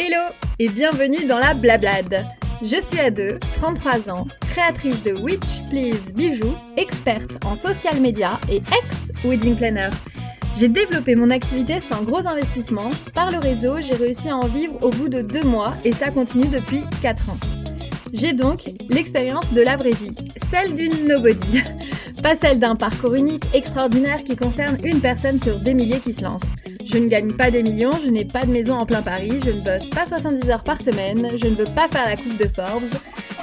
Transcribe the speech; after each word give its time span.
Hello 0.00 0.32
et 0.60 0.68
bienvenue 0.68 1.24
dans 1.24 1.40
la 1.40 1.54
Blablade. 1.54 2.24
Je 2.62 2.80
suis 2.80 3.00
Ade, 3.00 3.40
33 3.54 4.08
ans, 4.08 4.28
créatrice 4.52 5.02
de 5.02 5.10
Witch 5.20 5.60
Please 5.70 6.12
Bijoux, 6.14 6.54
experte 6.76 7.44
en 7.44 7.56
social 7.56 8.00
media 8.00 8.38
et 8.48 8.58
ex-wedding 8.58 9.56
planner. 9.56 9.90
J'ai 10.56 10.68
développé 10.68 11.16
mon 11.16 11.32
activité 11.32 11.80
sans 11.80 12.04
gros 12.04 12.24
investissement. 12.28 12.90
Par 13.12 13.32
le 13.32 13.38
réseau, 13.38 13.80
j'ai 13.80 13.96
réussi 13.96 14.28
à 14.28 14.36
en 14.36 14.46
vivre 14.46 14.80
au 14.82 14.90
bout 14.90 15.08
de 15.08 15.20
deux 15.20 15.42
mois 15.42 15.74
et 15.84 15.90
ça 15.90 16.12
continue 16.12 16.46
depuis 16.46 16.84
4 17.02 17.30
ans. 17.30 17.57
J'ai 18.12 18.32
donc 18.32 18.70
l'expérience 18.88 19.52
de 19.52 19.60
la 19.60 19.76
vraie 19.76 19.90
vie, 19.90 20.14
celle 20.50 20.74
d'une 20.74 21.06
nobody. 21.06 21.62
Pas 22.22 22.34
celle 22.36 22.58
d'un 22.58 22.74
parcours 22.74 23.14
unique, 23.14 23.44
extraordinaire 23.54 24.24
qui 24.24 24.36
concerne 24.36 24.76
une 24.82 25.00
personne 25.00 25.40
sur 25.40 25.60
des 25.60 25.74
milliers 25.74 26.00
qui 26.00 26.12
se 26.12 26.22
lancent. 26.22 26.54
Je 26.84 26.98
ne 26.98 27.06
gagne 27.06 27.32
pas 27.34 27.50
des 27.50 27.62
millions, 27.62 27.92
je 28.04 28.10
n'ai 28.10 28.24
pas 28.24 28.44
de 28.44 28.50
maison 28.50 28.74
en 28.74 28.86
plein 28.86 29.02
Paris, 29.02 29.38
je 29.44 29.50
ne 29.50 29.60
bosse 29.60 29.88
pas 29.88 30.06
70 30.06 30.50
heures 30.50 30.64
par 30.64 30.80
semaine, 30.80 31.30
je 31.36 31.46
ne 31.46 31.54
veux 31.54 31.72
pas 31.74 31.88
faire 31.88 32.06
la 32.06 32.16
coupe 32.16 32.36
de 32.36 32.48
Forbes. 32.48 32.82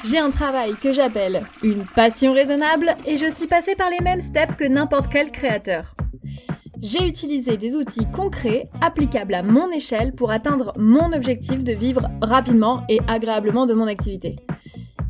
J'ai 0.10 0.20
un 0.20 0.30
travail 0.30 0.76
que 0.82 0.92
j'appelle 0.92 1.42
une 1.64 1.86
passion 1.86 2.34
raisonnable 2.34 2.96
et 3.06 3.18
je 3.18 3.30
suis 3.30 3.48
passée 3.48 3.76
par 3.76 3.90
les 3.90 4.04
mêmes 4.04 4.22
steps 4.22 4.56
que 4.58 4.66
n'importe 4.66 5.12
quel 5.12 5.32
créateur. 5.32 5.95
J'ai 6.88 7.08
utilisé 7.08 7.58
des 7.58 7.76
outils 7.76 8.06
concrets, 8.14 8.70
applicables 8.80 9.34
à 9.34 9.42
mon 9.42 9.72
échelle 9.72 10.14
pour 10.14 10.30
atteindre 10.30 10.72
mon 10.78 11.14
objectif 11.14 11.64
de 11.64 11.74
vivre 11.74 12.08
rapidement 12.22 12.84
et 12.90 13.00
agréablement 13.08 13.66
de 13.66 13.74
mon 13.74 13.88
activité. 13.88 14.36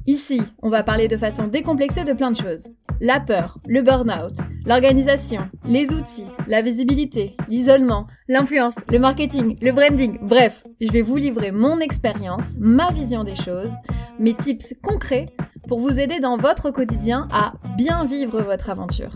Ici, 0.08 0.42
on 0.62 0.70
va 0.70 0.84
parler 0.84 1.10
de 1.10 1.18
façon 1.18 1.48
décomplexée 1.48 2.06
de 2.06 2.14
plein 2.14 2.32
de 2.32 2.38
choses. 2.38 2.70
La 3.02 3.20
peur, 3.20 3.58
le 3.68 3.82
burn-out, 3.82 4.38
l'organisation, 4.66 5.50
les 5.66 5.92
outils, 5.92 6.32
la 6.48 6.62
visibilité, 6.62 7.36
l'isolement, 7.50 8.08
l'influence, 8.30 8.76
le 8.90 9.00
marketing, 9.00 9.58
le 9.62 9.74
branding, 9.74 10.18
bref, 10.22 10.64
je 10.80 10.90
vais 10.94 11.02
vous 11.02 11.18
livrer 11.18 11.52
mon 11.52 11.82
expérience, 11.82 12.54
ma 12.58 12.90
vision 12.94 13.26
des 13.26 13.36
choses, 13.36 13.74
mes 14.18 14.34
tips 14.34 14.76
concrets 14.82 15.28
pour 15.68 15.80
vous 15.80 16.00
aider 16.00 16.22
dans 16.22 16.38
votre 16.38 16.72
quotidien 16.72 17.28
à 17.34 17.52
bien 17.76 18.06
vivre 18.06 18.42
votre 18.42 18.70
aventure. 18.70 19.12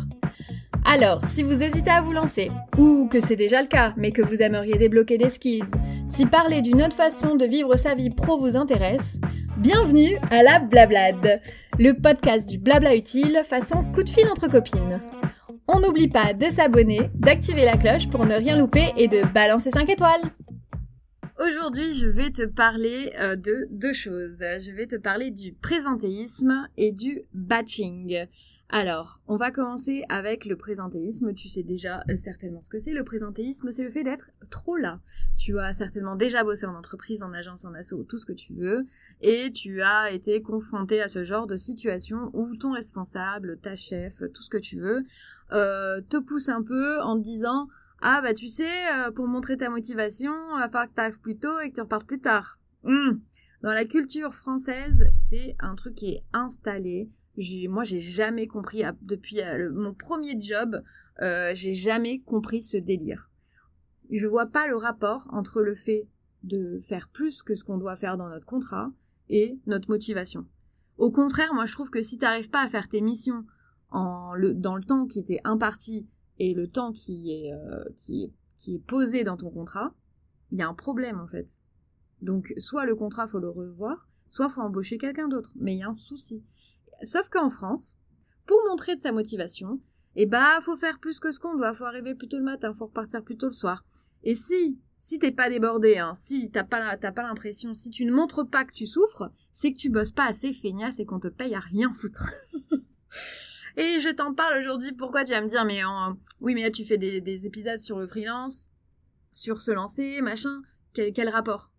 Alors, 0.86 1.22
si 1.28 1.44
vous 1.44 1.62
hésitez 1.62 1.92
à 1.92 2.02
vous 2.02 2.14
lancer, 2.14 2.52
ou 2.78 3.08
que 3.12 3.22
c'est 3.22 3.36
déjà 3.36 3.62
le 3.62 3.68
cas, 3.68 3.94
mais 3.98 4.12
que 4.12 4.22
vous 4.22 4.42
aimeriez 4.42 4.78
débloquer 4.78 5.18
des 5.18 5.30
skills, 5.30 5.64
si 6.12 6.26
parler 6.26 6.62
d'une 6.62 6.82
autre 6.82 6.96
façon 6.96 7.36
de 7.36 7.46
vivre 7.46 7.76
sa 7.78 7.96
vie 7.96 8.10
pro 8.10 8.38
vous 8.38 8.56
intéresse, 8.56 9.20
Bienvenue 9.60 10.18
à 10.32 10.42
la 10.42 10.60
Blablade, 10.60 11.42
le 11.78 11.92
podcast 11.92 12.48
du 12.48 12.58
blabla 12.58 12.96
utile 12.96 13.42
façon 13.44 13.84
coup 13.92 14.04
de 14.04 14.10
fil 14.10 14.26
entre 14.30 14.48
copines. 14.48 15.02
On 15.68 15.82
n'oublie 15.82 16.08
pas 16.08 16.34
de 16.34 16.46
s'abonner, 16.46 17.10
d'activer 17.14 17.66
la 17.66 17.76
cloche 17.76 18.08
pour 18.08 18.26
ne 18.26 18.36
rien 18.36 18.58
louper 18.58 18.94
et 18.96 19.10
de 19.10 19.22
balancer 19.34 19.70
5 19.70 19.90
étoiles. 19.90 20.22
Aujourd'hui, 21.46 21.94
je 21.94 22.08
vais 22.08 22.32
te 22.32 22.46
parler 22.46 23.12
euh, 23.20 23.36
de 23.36 23.68
deux 23.70 23.92
choses. 23.92 24.40
Je 24.40 24.72
vais 24.72 24.88
te 24.88 24.96
parler 24.96 25.30
du 25.30 25.52
présentéisme 25.52 26.70
et 26.78 26.94
du 26.94 27.24
batching. 27.34 28.28
Alors, 28.72 29.20
on 29.28 29.36
va 29.36 29.50
commencer 29.50 30.04
avec 30.10 30.46
le 30.46 30.56
présentéisme. 30.56 31.34
Tu 31.34 31.50
sais 31.50 31.64
déjà 31.64 32.04
euh, 32.08 32.16
certainement 32.16 32.62
ce 32.62 32.70
que 32.70 32.78
c'est. 32.78 32.94
Le 32.94 33.04
présentéisme, 33.04 33.72
c'est 33.72 33.84
le 33.84 33.90
fait 33.90 34.04
d'être 34.04 34.30
trop 34.52 34.78
là. 34.78 35.00
Tu 35.38 35.58
as 35.58 35.74
certainement 35.74 36.16
déjà 36.16 36.44
bossé 36.44 36.68
en 36.68 36.76
entreprise, 36.76 37.24
en 37.24 37.34
agence, 37.34 37.66
en 37.66 37.74
asso, 37.74 37.96
tout 38.08 38.20
ce 38.20 38.28
que 38.28 38.34
tu 38.34 38.54
veux, 38.54 38.86
et 39.22 39.52
tu 39.52 39.82
as 39.82 40.12
été 40.12 40.44
confronté 40.44 41.02
à 41.02 41.08
ce 41.08 41.24
genre 41.24 41.48
de 41.48 41.58
situation 41.58 42.30
où 42.34 42.56
ton 42.58 42.74
responsable, 42.74 43.58
ta 43.58 43.76
chef, 43.76 44.22
tout 44.36 44.44
ce 44.44 44.52
que 44.52 44.58
tu 44.58 44.80
veux, 44.80 45.04
euh, 45.52 46.00
te 46.08 46.18
pousse 46.18 46.50
un 46.50 46.62
peu 46.62 47.02
en 47.02 47.18
te 47.18 47.24
disant 47.24 47.70
ah 48.02 48.22
bah 48.22 48.36
tu 48.36 48.48
sais, 48.48 48.70
euh, 48.94 49.12
pour 49.12 49.28
montrer 49.28 49.58
ta 49.58 49.70
motivation, 49.70 50.32
il 50.56 50.60
va 50.60 50.70
falloir 50.70 50.88
que 50.88 50.94
tu 50.94 51.02
arrives 51.02 51.20
plus 51.20 51.38
tôt 51.38 51.60
et 51.60 51.70
que 51.70 51.76
tu 51.76 51.82
repartes 51.82 52.06
plus 52.06 52.22
tard. 52.22 52.60
Hmm. 52.84 53.18
Dans 53.64 53.74
la 53.74 53.86
culture 53.86 54.34
française, 54.36 55.08
c'est 55.16 55.56
un 55.60 55.76
truc 55.76 55.96
qui 55.96 56.12
est 56.12 56.24
installé 56.32 57.10
moi, 57.70 57.84
j'ai 57.84 58.00
jamais 58.00 58.48
compris, 58.48 58.84
depuis 59.02 59.42
euh, 59.42 59.72
mon 59.74 59.94
premier 59.94 60.40
job, 60.42 60.84
euh, 61.22 61.52
j'ai 61.54 61.74
jamais 61.74 62.20
compris 62.20 62.62
ce 62.62 62.78
délire. 62.78 63.30
Je 64.10 64.28
vois 64.28 64.48
pas 64.48 64.68
le 64.68 64.76
rapport 64.76 65.28
entre 65.32 65.62
le 65.62 65.76
fait 65.76 66.08
de 66.44 66.80
faire 66.80 67.10
plus 67.10 67.44
que 67.44 67.56
ce 67.56 67.64
qu'on 67.64 67.78
doit 67.78 67.96
faire 67.96 68.18
dans 68.18 68.30
notre 68.30 68.46
contrat 68.46 68.92
et 69.30 69.60
notre 69.68 69.90
motivation. 69.90 70.46
Au 70.98 71.12
contraire, 71.12 71.54
moi, 71.54 71.66
je 71.66 71.74
trouve 71.74 71.90
que 71.90 72.02
si 72.02 72.18
tu 72.18 72.26
n'arrives 72.26 72.50
pas 72.50 72.64
à 72.64 72.70
faire 72.70 72.90
tes 72.90 73.02
missions 73.02 73.46
en 73.92 74.34
dans 74.56 74.76
le 74.76 74.84
temps 74.84 75.08
qui 75.08 75.20
était 75.20 75.40
imparti 75.44 76.08
et 76.38 76.54
le 76.54 76.68
temps 76.68 76.92
qui 76.92 77.32
est, 77.32 77.54
euh, 77.54 77.84
qui 77.96 78.24
est, 78.24 78.34
qui 78.58 78.76
est 78.76 78.80
posé 78.80 79.24
dans 79.24 79.38
ton 79.38 79.50
contrat, 79.50 79.94
il 80.52 80.60
y 80.60 80.62
a 80.62 80.68
un 80.68 80.74
problème 80.74 81.20
en 81.20 81.28
fait. 81.28 81.60
Donc, 82.22 82.54
soit 82.58 82.86
le 82.86 82.96
contrat, 82.96 83.28
faut 83.28 83.40
le 83.40 83.50
revoir, 83.50 84.08
soit 84.28 84.50
faut 84.50 84.62
embaucher 84.62 84.98
quelqu'un 84.98 85.28
d'autre. 85.28 85.54
Mais 85.56 85.76
il 85.76 85.80
y 85.80 85.84
a 85.84 85.90
un 85.90 85.94
souci. 85.94 86.44
Sauf 87.04 87.30
qu'en 87.30 87.50
France, 87.50 87.98
pour 88.46 88.60
montrer 88.68 88.96
de 88.96 89.02
sa 89.02 89.12
motivation, 89.12 89.80
eh 90.16 90.26
bah, 90.26 90.60
faut 90.62 90.76
faire 90.76 91.00
plus 91.00 91.20
que 91.20 91.32
ce 91.32 91.40
qu'on 91.40 91.56
doit, 91.56 91.74
faut 91.74 91.86
arriver 91.86 92.16
plus 92.16 92.28
tôt 92.28 92.38
le 92.38 92.44
matin, 92.44 92.74
faut 92.74 92.88
repartir 92.88 93.24
plus 93.24 93.38
tôt 93.38 93.48
le 93.48 93.54
soir. 93.54 93.86
Et 94.24 94.36
si, 94.36 94.80
si 94.98 95.20
t'es 95.20 95.32
pas 95.32 95.50
débordé, 95.50 95.98
hein, 95.98 96.14
si 96.14 96.52
t'as 96.52 96.64
pas, 96.64 96.98
t'as 96.98 97.12
pas 97.12 97.24
l'impression, 97.24 97.74
si 97.74 97.90
tu 97.90 98.06
ne 98.06 98.12
montres 98.12 98.48
pas 98.50 98.66
que 98.66 98.74
tu 98.74 98.86
souffres, 98.86 99.32
c'est 99.52 99.72
que 99.72 99.78
tu 99.78 99.90
bosses 99.90 100.12
pas 100.12 100.28
assez 100.28 100.54
feignasse 100.54 101.00
et 101.00 101.06
qu'on 101.06 101.20
te 101.20 101.28
paye 101.28 101.56
à 101.56 101.60
rien 101.60 101.94
foutre. 101.94 102.30
et 103.78 104.00
je 104.00 104.14
t'en 104.14 104.34
parle 104.34 104.60
aujourd'hui, 104.60 104.92
pourquoi 104.94 105.24
tu 105.24 105.32
vas 105.32 105.42
me 105.42 105.48
dire, 105.48 105.64
mais 105.64 105.82
oui, 106.42 106.54
mais 106.54 106.64
là 106.64 106.72
tu 106.72 106.84
fais 106.84 106.98
des, 106.98 107.46
épisodes 107.46 107.80
sur 107.80 108.00
le 108.00 108.08
freelance, 108.08 108.70
sur 109.32 109.62
se 109.62 109.72
lancer, 109.72 110.22
machin, 110.22 110.62
quel, 110.94 111.14
quel 111.14 111.30
rapport? 111.30 111.72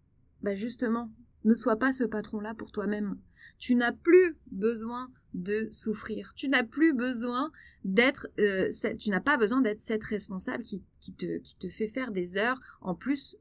Bah 0.43 0.55
justement, 0.55 1.11
ne 1.45 1.55
sois 1.55 1.77
pas 1.77 1.93
ce 1.93 2.05
patron-là 2.05 2.55
pour 2.55 2.73
toi-même. 2.73 3.19
Tu 3.61 3.77
n'as 3.77 3.93
plus 3.93 4.37
besoin 4.51 5.13
de 5.35 5.69
souffrir. 5.71 6.35
Tu 6.35 6.49
n'as 6.49 6.65
plus 6.65 6.93
besoin 6.93 7.53
d'être, 7.85 8.29
euh, 8.39 8.71
tu 8.99 9.11
n'as 9.11 9.21
pas 9.21 9.37
besoin 9.37 9.61
d'être 9.61 9.81
cette 9.81 10.05
responsable 10.05 10.65
qui, 10.65 10.83
te, 11.17 11.39
qui 11.39 11.57
te 11.57 11.69
fait 11.69 11.87
faire 11.87 12.11
des 12.11 12.37
heures 12.37 12.61
en 12.81 12.95
plus 12.95 13.37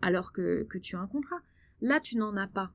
alors 0.00 0.32
que, 0.32 0.66
tu 0.82 0.96
as 0.96 1.00
un 1.00 1.06
contrat. 1.06 1.40
Là, 1.80 1.98
tu 1.98 2.16
n'en 2.16 2.36
as 2.36 2.46
pas. 2.46 2.72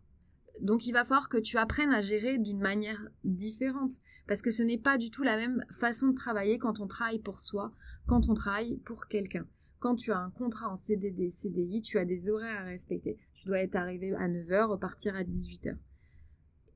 Donc 0.62 0.86
il 0.86 0.92
va 0.92 1.06
falloir 1.06 1.30
que 1.30 1.38
tu 1.38 1.58
apprennes 1.58 1.94
à 1.94 2.02
gérer 2.02 2.38
d'une 2.38 2.60
manière 2.60 3.08
différente 3.24 3.94
parce 4.28 4.42
que 4.42 4.52
ce 4.52 4.62
n'est 4.62 4.78
pas 4.78 4.98
du 4.98 5.10
tout 5.10 5.24
la 5.24 5.38
même 5.38 5.64
façon 5.80 6.10
de 6.10 6.16
travailler 6.16 6.58
quand 6.58 6.82
on 6.82 6.88
travaille 6.88 7.20
pour 7.20 7.40
soi, 7.40 7.72
quand 8.08 8.28
on 8.30 8.34
travaille 8.34 8.78
pour 8.78 9.08
quelqu'un. 9.08 9.48
Quand 9.80 9.96
tu 9.96 10.12
as 10.12 10.18
un 10.18 10.32
contrat 10.32 10.70
en 10.70 10.76
CDD, 10.76 11.30
CDI, 11.30 11.82
tu 11.82 11.98
as 11.98 12.04
des 12.04 12.30
horaires 12.30 12.60
à 12.60 12.66
respecter. 12.66 13.18
Tu 13.34 13.46
dois 13.46 13.60
être 13.60 13.78
arrivé 13.78 14.14
à 14.16 14.28
9h, 14.28 14.66
repartir 14.66 15.16
à 15.16 15.24
18h. 15.24 15.78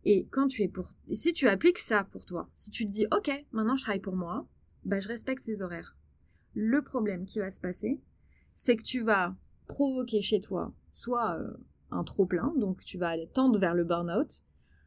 Et 0.06 0.28
quand 0.32 0.48
tu 0.48 0.64
es 0.64 0.68
pour, 0.68 0.94
si 1.12 1.34
tu 1.34 1.48
appliques 1.48 1.80
ça 1.80 2.04
pour 2.04 2.26
toi, 2.26 2.50
si 2.56 2.72
tu 2.72 2.86
te 2.86 2.92
dis, 2.92 3.08
ok, 3.12 3.32
maintenant 3.52 3.76
je 3.76 3.84
travaille 3.84 4.02
pour 4.02 4.16
moi, 4.16 4.48
bah 4.84 5.00
je 5.00 5.08
respecte 5.08 5.42
ces 5.42 5.62
horaires. 5.62 5.96
Le 6.54 6.82
problème 6.82 7.26
qui 7.26 7.40
va 7.40 7.52
se 7.52 7.62
passer, 7.62 8.02
c'est 8.54 8.76
que 8.76 8.84
tu 8.84 9.02
vas 9.02 9.36
provoquer 9.68 10.22
chez 10.22 10.40
toi 10.40 10.74
soit 10.92 11.38
euh, 11.40 11.54
un 11.92 12.04
trop 12.04 12.26
plein, 12.26 12.54
donc 12.58 12.84
tu 12.84 12.98
vas 12.98 13.10
aller 13.10 13.30
tendre 13.34 13.60
vers 13.60 13.74
le 13.74 13.84
burn-out, 13.84 14.44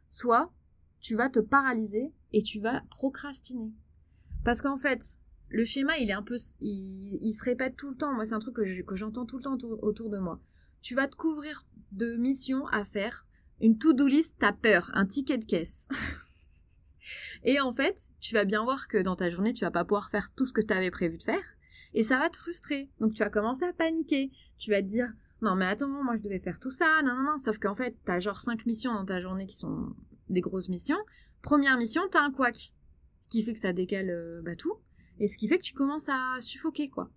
soit 0.08 0.52
tu 1.00 1.16
vas 1.16 1.30
te 1.30 1.40
paralyser 1.40 2.12
et 2.32 2.42
tu 2.42 2.60
vas 2.60 2.82
procrastiner. 2.90 3.72
Parce 4.44 4.60
qu'en 4.60 4.76
fait, 4.76 5.18
le 5.48 5.64
schéma, 5.64 5.98
il 5.98 6.10
est 6.10 6.14
un 6.14 6.22
peu, 6.22 6.36
il, 6.60 7.32
se 7.32 7.44
répète 7.44 7.76
tout 7.76 7.90
le 7.90 7.96
temps. 7.96 8.12
Moi, 8.12 8.24
c'est 8.24 8.34
un 8.34 8.38
truc 8.38 8.54
que 8.54 8.96
j'entends 8.96 9.26
tout 9.26 9.38
le 9.38 9.42
temps 9.42 9.56
autour 9.82 10.10
de 10.10 10.18
moi. 10.18 10.40
Tu 10.82 10.94
vas 10.94 11.08
te 11.08 11.16
couvrir 11.16 11.66
de 11.92 12.16
missions 12.16 12.66
à 12.68 12.84
faire 12.84 13.25
une 13.60 13.78
to-do 13.78 14.06
list, 14.06 14.36
t'as 14.38 14.52
peur, 14.52 14.90
un 14.94 15.06
ticket 15.06 15.38
de 15.38 15.44
caisse. 15.44 15.88
et 17.44 17.60
en 17.60 17.72
fait, 17.72 18.08
tu 18.20 18.34
vas 18.34 18.44
bien 18.44 18.62
voir 18.64 18.88
que 18.88 18.98
dans 18.98 19.16
ta 19.16 19.30
journée, 19.30 19.52
tu 19.52 19.64
vas 19.64 19.70
pas 19.70 19.84
pouvoir 19.84 20.10
faire 20.10 20.30
tout 20.34 20.46
ce 20.46 20.52
que 20.52 20.60
tu 20.60 20.74
avais 20.74 20.90
prévu 20.90 21.18
de 21.18 21.22
faire. 21.22 21.44
Et 21.94 22.02
ça 22.02 22.18
va 22.18 22.28
te 22.28 22.36
frustrer. 22.36 22.90
Donc 23.00 23.14
tu 23.14 23.22
vas 23.22 23.30
commencer 23.30 23.64
à 23.64 23.72
paniquer. 23.72 24.30
Tu 24.58 24.70
vas 24.70 24.82
te 24.82 24.86
dire, 24.86 25.12
non 25.40 25.54
mais 25.54 25.66
attends, 25.66 25.88
moi 25.88 26.16
je 26.16 26.22
devais 26.22 26.38
faire 26.38 26.60
tout 26.60 26.70
ça, 26.70 27.00
non 27.02 27.14
non 27.14 27.22
non. 27.22 27.38
Sauf 27.38 27.58
qu'en 27.58 27.74
fait, 27.74 27.96
t'as 28.04 28.20
genre 28.20 28.40
cinq 28.40 28.66
missions 28.66 28.92
dans 28.92 29.04
ta 29.04 29.20
journée 29.20 29.46
qui 29.46 29.56
sont 29.56 29.94
des 30.28 30.40
grosses 30.40 30.68
missions. 30.68 30.98
Première 31.42 31.78
mission, 31.78 32.02
t'as 32.10 32.22
un 32.22 32.32
couac. 32.32 32.72
Ce 33.22 33.28
qui 33.28 33.42
fait 33.42 33.54
que 33.54 33.58
ça 33.58 33.72
décale 33.72 34.10
euh, 34.10 34.42
bah, 34.42 34.56
tout. 34.56 34.74
Et 35.18 35.28
ce 35.28 35.38
qui 35.38 35.48
fait 35.48 35.58
que 35.58 35.64
tu 35.64 35.72
commences 35.72 36.08
à 36.08 36.36
suffoquer, 36.40 36.90
quoi. 36.90 37.10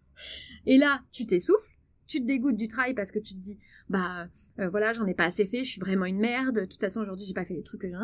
et 0.66 0.78
là, 0.78 1.02
tu 1.12 1.26
t'essouffles 1.26 1.73
tu 2.06 2.20
te 2.20 2.26
dégoûtes 2.26 2.56
du 2.56 2.68
travail 2.68 2.94
parce 2.94 3.10
que 3.10 3.18
tu 3.18 3.34
te 3.34 3.40
dis 3.40 3.58
bah 3.88 4.28
euh, 4.58 4.68
voilà 4.68 4.92
j'en 4.92 5.06
ai 5.06 5.14
pas 5.14 5.24
assez 5.24 5.46
fait 5.46 5.64
je 5.64 5.70
suis 5.70 5.80
vraiment 5.80 6.04
une 6.04 6.18
merde 6.18 6.56
de 6.56 6.64
toute 6.64 6.80
façon 6.80 7.00
aujourd'hui 7.00 7.26
j'ai 7.26 7.34
pas 7.34 7.44
fait 7.44 7.54
les 7.54 7.62
trucs 7.62 7.82
que 7.82 7.88
j'ai 7.88 7.94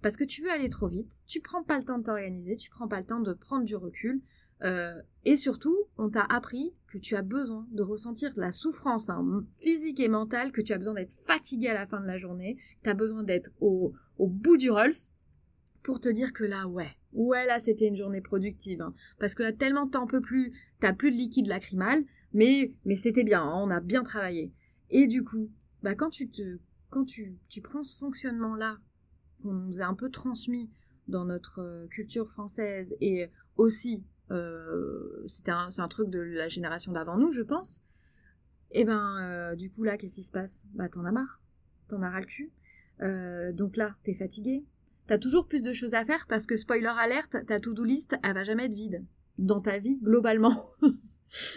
parce 0.00 0.16
que 0.16 0.24
tu 0.24 0.42
veux 0.42 0.50
aller 0.50 0.68
trop 0.68 0.88
vite 0.88 1.18
tu 1.26 1.40
prends 1.40 1.62
pas 1.62 1.76
le 1.76 1.84
temps 1.84 1.98
de 1.98 2.04
t'organiser 2.04 2.56
tu 2.56 2.70
prends 2.70 2.88
pas 2.88 3.00
le 3.00 3.06
temps 3.06 3.20
de 3.20 3.32
prendre 3.32 3.64
du 3.64 3.76
recul 3.76 4.20
euh, 4.62 5.00
et 5.24 5.36
surtout 5.36 5.76
on 5.98 6.08
t'a 6.08 6.24
appris 6.24 6.74
que 6.88 6.98
tu 6.98 7.16
as 7.16 7.22
besoin 7.22 7.66
de 7.72 7.82
ressentir 7.82 8.34
de 8.34 8.40
la 8.40 8.52
souffrance 8.52 9.10
hein, 9.10 9.44
physique 9.58 10.00
et 10.00 10.08
mentale 10.08 10.52
que 10.52 10.60
tu 10.60 10.72
as 10.72 10.78
besoin 10.78 10.94
d'être 10.94 11.12
fatigué 11.26 11.68
à 11.68 11.74
la 11.74 11.86
fin 11.86 12.00
de 12.00 12.06
la 12.06 12.18
journée 12.18 12.56
tu 12.82 12.90
as 12.90 12.94
besoin 12.94 13.22
d'être 13.22 13.50
au, 13.60 13.92
au 14.18 14.28
bout 14.28 14.56
du 14.56 14.70
rolls 14.70 14.92
pour 15.82 16.00
te 16.00 16.08
dire 16.08 16.32
que 16.32 16.44
là 16.44 16.66
ouais 16.68 16.90
ouais 17.12 17.46
là 17.46 17.58
c'était 17.58 17.88
une 17.88 17.96
journée 17.96 18.20
productive 18.20 18.80
hein. 18.80 18.94
parce 19.18 19.34
que 19.34 19.42
là 19.42 19.52
tellement 19.52 19.86
t'en 19.86 20.06
peux 20.06 20.20
plus 20.20 20.52
t'as 20.80 20.92
plus 20.92 21.10
de 21.10 21.16
liquide 21.16 21.46
lacrymal 21.46 22.04
mais, 22.34 22.72
c'était 22.96 23.24
bien, 23.24 23.42
hein, 23.42 23.62
on 23.64 23.70
a 23.70 23.80
bien 23.80 24.02
travaillé. 24.02 24.52
Et 24.90 25.06
du 25.06 25.24
coup, 25.24 25.50
bah 25.82 25.94
quand 25.94 26.10
tu 26.10 26.28
te 26.30 26.58
quand 26.90 27.04
tu, 27.04 27.38
tu 27.48 27.62
prends 27.62 27.82
ce 27.82 27.96
fonctionnement 27.96 28.54
là 28.54 28.78
qu'on 29.42 29.54
nous 29.54 29.80
a 29.80 29.84
un 29.84 29.94
peu 29.94 30.10
transmis 30.10 30.70
dans 31.08 31.24
notre 31.24 31.60
euh, 31.60 31.86
culture 31.88 32.28
française 32.28 32.94
et 33.00 33.30
aussi 33.56 34.04
euh, 34.30 35.24
c'est 35.26 35.48
un, 35.48 35.88
truc 35.88 36.10
de 36.10 36.20
la 36.20 36.48
génération 36.48 36.92
d'avant 36.92 37.16
nous 37.16 37.32
je 37.32 37.42
pense 37.42 37.82
et 38.70 38.80
eh 38.80 38.84
ben 38.84 39.18
euh, 39.20 39.56
du 39.56 39.70
coup 39.70 39.84
là 39.84 39.96
qu'est-ce 39.96 40.14
qui 40.14 40.22
se 40.22 40.32
passe? 40.32 40.66
Bah 40.74 40.88
t'en 40.88 41.04
as 41.04 41.12
marre. 41.12 41.42
T'en 41.88 42.00
as 42.00 42.08
ras 42.08 42.20
le 42.20 42.26
cul. 42.26 42.52
Donc 43.54 43.76
là 43.76 43.96
t'es 44.02 44.14
fatigué. 44.14 44.64
T'as 45.06 45.18
toujours 45.18 45.46
plus 45.46 45.60
de 45.60 45.72
choses 45.74 45.92
à 45.92 46.06
faire 46.06 46.26
parce 46.26 46.46
que 46.46 46.56
spoiler 46.56 46.86
alerte 46.86 47.36
ta 47.46 47.60
to-do 47.60 47.84
list 47.84 48.16
elle 48.22 48.32
va 48.32 48.44
jamais 48.44 48.66
être 48.66 48.74
vide. 48.74 49.04
Dans 49.36 49.60
ta 49.60 49.78
vie 49.78 49.98
globalement 50.00 50.70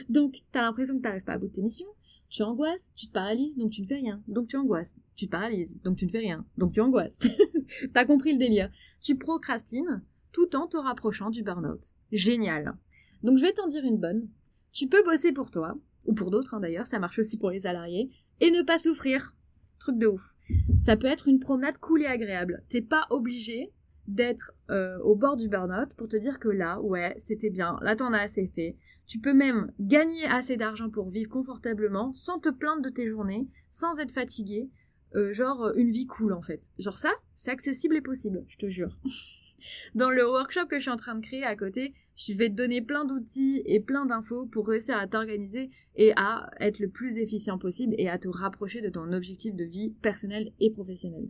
donc 0.10 0.44
t'as 0.52 0.62
l'impression 0.62 0.98
que 0.98 1.02
t'arrives 1.02 1.24
pas 1.24 1.34
à 1.34 1.38
bout 1.38 1.48
de 1.48 1.54
tes 1.54 1.62
missions 1.62 1.88
tu 2.36 2.44
angoisses, 2.44 2.92
tu 2.96 3.08
te 3.08 3.14
paralyses, 3.14 3.58
donc 3.58 3.72
tu 3.72 3.82
ne 3.82 3.88
fais 3.88 3.96
rien. 3.96 4.22
Donc 4.28 4.48
tu 4.48 4.58
angoisses, 4.58 4.96
tu 5.16 5.28
te 5.28 5.32
paralyses, 5.32 5.80
donc 5.84 5.96
tu 5.98 6.06
ne 6.06 6.12
fais 6.12 6.20
rien. 6.20 6.46
Donc 6.58 6.74
tu 6.74 6.82
angoisses. 6.82 7.18
T'as 7.94 8.04
compris 8.04 8.34
le 8.34 8.40
délire. 8.40 8.70
Tu 9.02 9.16
procrastines 9.16 10.04
tout 10.34 10.54
en 10.56 10.68
te 10.68 10.76
rapprochant 10.76 11.30
du 11.30 11.44
burn-out. 11.44 11.94
Génial. 12.12 12.76
Donc 13.24 13.38
je 13.38 13.44
vais 13.44 13.54
t'en 13.54 13.68
dire 13.68 13.86
une 13.86 14.00
bonne. 14.00 14.28
Tu 14.74 14.88
peux 14.88 15.02
bosser 15.04 15.32
pour 15.32 15.50
toi, 15.50 15.78
ou 16.06 16.14
pour 16.14 16.30
d'autres 16.30 16.56
hein, 16.56 16.60
d'ailleurs, 16.60 16.88
ça 16.88 17.00
marche 17.00 17.20
aussi 17.20 17.38
pour 17.38 17.52
les 17.52 17.62
salariés, 17.62 18.12
et 18.42 18.52
ne 18.52 18.64
pas 18.64 18.80
souffrir. 18.80 19.34
Truc 19.80 19.98
de 19.98 20.08
ouf. 20.08 20.36
Ça 20.78 20.98
peut 20.98 21.08
être 21.08 21.30
une 21.30 21.40
promenade 21.40 21.78
cool 21.78 22.02
et 22.02 22.08
agréable. 22.08 22.64
T'es 22.68 22.82
pas 22.82 23.08
obligé 23.12 23.72
d'être 24.08 24.52
euh, 24.72 25.00
au 25.00 25.16
bord 25.16 25.36
du 25.36 25.48
burn-out 25.48 25.96
pour 25.96 26.08
te 26.08 26.18
dire 26.18 26.40
que 26.40 26.50
là, 26.50 26.82
ouais, 26.82 27.16
c'était 27.18 27.50
bien, 27.50 27.78
là 27.82 27.96
t'en 27.96 28.14
as 28.14 28.20
assez 28.20 28.48
fait, 28.48 28.76
tu 29.08 29.20
peux 29.20 29.34
même 29.34 29.72
gagner 29.80 30.26
assez 30.26 30.58
d'argent 30.58 30.90
pour 30.90 31.10
vivre 31.10 31.30
confortablement, 31.30 32.14
sans 32.14 32.40
te 32.40 32.50
plaindre 32.50 32.82
de 32.82 32.90
tes 32.90 33.08
journées, 33.08 33.48
sans 33.70 34.00
être 34.00 34.12
fatigué. 34.12 34.70
Euh, 35.16 35.32
genre 35.32 35.66
euh, 35.66 35.74
une 35.76 35.92
vie 35.92 36.08
cool 36.08 36.34
en 36.34 36.42
fait. 36.42 36.70
Genre 36.78 36.98
ça, 36.98 37.14
c'est 37.36 37.52
accessible 37.52 37.96
et 37.96 38.02
possible, 38.02 38.44
je 38.48 38.58
te 38.58 38.68
jure. 38.68 39.00
Dans 39.96 40.10
le 40.10 40.28
workshop 40.28 40.66
que 40.66 40.78
je 40.78 40.82
suis 40.82 40.92
en 40.92 40.98
train 40.98 41.16
de 41.16 41.26
créer 41.26 41.44
à 41.44 41.56
côté, 41.56 41.94
je 42.18 42.34
vais 42.34 42.50
te 42.50 42.56
donner 42.56 42.82
plein 42.82 43.06
d'outils 43.06 43.62
et 43.66 43.80
plein 43.80 44.06
d'infos 44.06 44.46
pour 44.46 44.68
réussir 44.68 44.98
à 44.98 45.08
t'organiser 45.08 45.70
et 45.96 46.12
à 46.16 46.50
être 46.60 46.80
le 46.80 46.90
plus 46.90 47.18
efficient 47.18 47.58
possible 47.58 47.96
et 47.98 48.10
à 48.10 48.18
te 48.18 48.28
rapprocher 48.28 48.82
de 48.82 48.90
ton 48.90 49.12
objectif 49.14 49.56
de 49.56 49.64
vie 49.64 49.92
personnel 50.02 50.52
et 50.60 50.72
professionnel. 50.72 51.30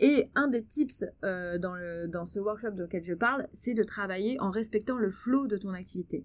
Et 0.00 0.28
un 0.34 0.48
des 0.48 0.64
tips 0.64 1.04
euh, 1.22 1.58
dans, 1.58 1.74
le, 1.74 2.08
dans 2.08 2.24
ce 2.24 2.40
workshop 2.40 2.82
auquel 2.82 3.04
je 3.04 3.14
parle, 3.14 3.48
c'est 3.52 3.74
de 3.74 3.84
travailler 3.84 4.40
en 4.40 4.50
respectant 4.50 4.96
le 4.96 5.10
flow 5.10 5.46
de 5.46 5.56
ton 5.56 5.74
activité. 5.74 6.24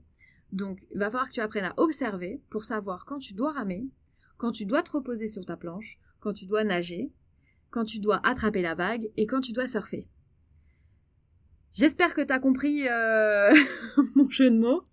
Donc, 0.51 0.79
il 0.91 0.97
va 0.97 1.09
falloir 1.09 1.27
que 1.27 1.33
tu 1.33 1.41
apprennes 1.41 1.65
à 1.65 1.73
observer 1.77 2.41
pour 2.49 2.63
savoir 2.63 3.05
quand 3.05 3.19
tu 3.19 3.33
dois 3.33 3.51
ramer, 3.51 3.87
quand 4.37 4.51
tu 4.51 4.65
dois 4.65 4.83
te 4.83 4.91
reposer 4.91 5.27
sur 5.27 5.45
ta 5.45 5.57
planche, 5.57 5.99
quand 6.19 6.33
tu 6.33 6.45
dois 6.45 6.63
nager, 6.63 7.11
quand 7.69 7.83
tu 7.83 7.99
dois 7.99 8.25
attraper 8.25 8.61
la 8.61 8.75
vague 8.75 9.09
et 9.17 9.27
quand 9.27 9.41
tu 9.41 9.51
dois 9.51 9.67
surfer. 9.67 10.07
J'espère 11.73 12.13
que 12.13 12.21
tu 12.21 12.33
as 12.33 12.39
compris 12.39 12.87
euh, 12.87 13.53
mon 14.15 14.29
jeu 14.29 14.49
de 14.49 14.57
mots. 14.57 14.83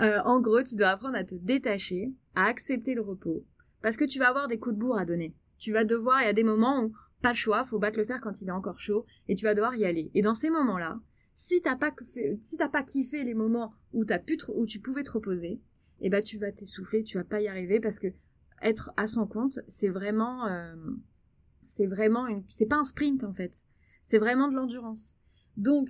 Euh, 0.00 0.20
en 0.24 0.40
gros, 0.40 0.62
tu 0.62 0.76
dois 0.76 0.88
apprendre 0.88 1.16
à 1.16 1.24
te 1.24 1.34
détacher, 1.34 2.12
à 2.34 2.44
accepter 2.46 2.94
le 2.94 3.02
repos, 3.02 3.44
parce 3.82 3.96
que 3.96 4.04
tu 4.04 4.18
vas 4.18 4.28
avoir 4.28 4.48
des 4.48 4.58
coups 4.58 4.74
de 4.74 4.80
bourre 4.80 4.98
à 4.98 5.04
donner. 5.04 5.34
Tu 5.58 5.72
vas 5.72 5.84
devoir, 5.84 6.22
il 6.22 6.26
y 6.26 6.28
a 6.28 6.32
des 6.32 6.44
moments 6.44 6.84
où 6.84 6.92
pas 7.22 7.30
le 7.30 7.36
choix, 7.36 7.64
faut 7.64 7.78
battre 7.78 7.98
le 7.98 8.04
fer 8.04 8.20
quand 8.20 8.40
il 8.40 8.48
est 8.48 8.52
encore 8.52 8.80
chaud, 8.80 9.06
et 9.28 9.34
tu 9.34 9.44
vas 9.44 9.54
devoir 9.54 9.74
y 9.76 9.84
aller. 9.84 10.10
Et 10.14 10.22
dans 10.22 10.34
ces 10.34 10.50
moments-là, 10.50 10.98
si 11.34 11.60
t'as 11.62 11.76
pas, 11.76 11.92
si 12.40 12.56
t'as 12.56 12.68
pas 12.68 12.82
kiffé 12.82 13.24
les 13.24 13.34
moments 13.34 13.72
où, 13.92 14.04
as 14.08 14.18
pu 14.18 14.38
où 14.54 14.66
tu 14.66 14.80
pouvais 14.80 15.02
te 15.02 15.12
reposer, 15.12 15.60
eh 16.00 16.10
ben 16.10 16.22
tu 16.22 16.38
vas 16.38 16.52
t'essouffler, 16.52 17.04
tu 17.04 17.18
vas 17.18 17.24
pas 17.24 17.40
y 17.40 17.48
arriver 17.48 17.80
parce 17.80 17.98
que 17.98 18.08
être 18.60 18.92
à 18.96 19.06
son 19.06 19.26
compte, 19.26 19.58
c'est 19.68 19.88
vraiment, 19.88 20.46
euh, 20.46 20.74
c'est 21.64 21.86
vraiment 21.86 22.26
une, 22.26 22.44
c'est 22.48 22.66
pas 22.66 22.76
un 22.76 22.84
sprint 22.84 23.24
en 23.24 23.32
fait, 23.32 23.64
c'est 24.02 24.18
vraiment 24.18 24.48
de 24.48 24.54
l'endurance. 24.54 25.16
Donc, 25.56 25.88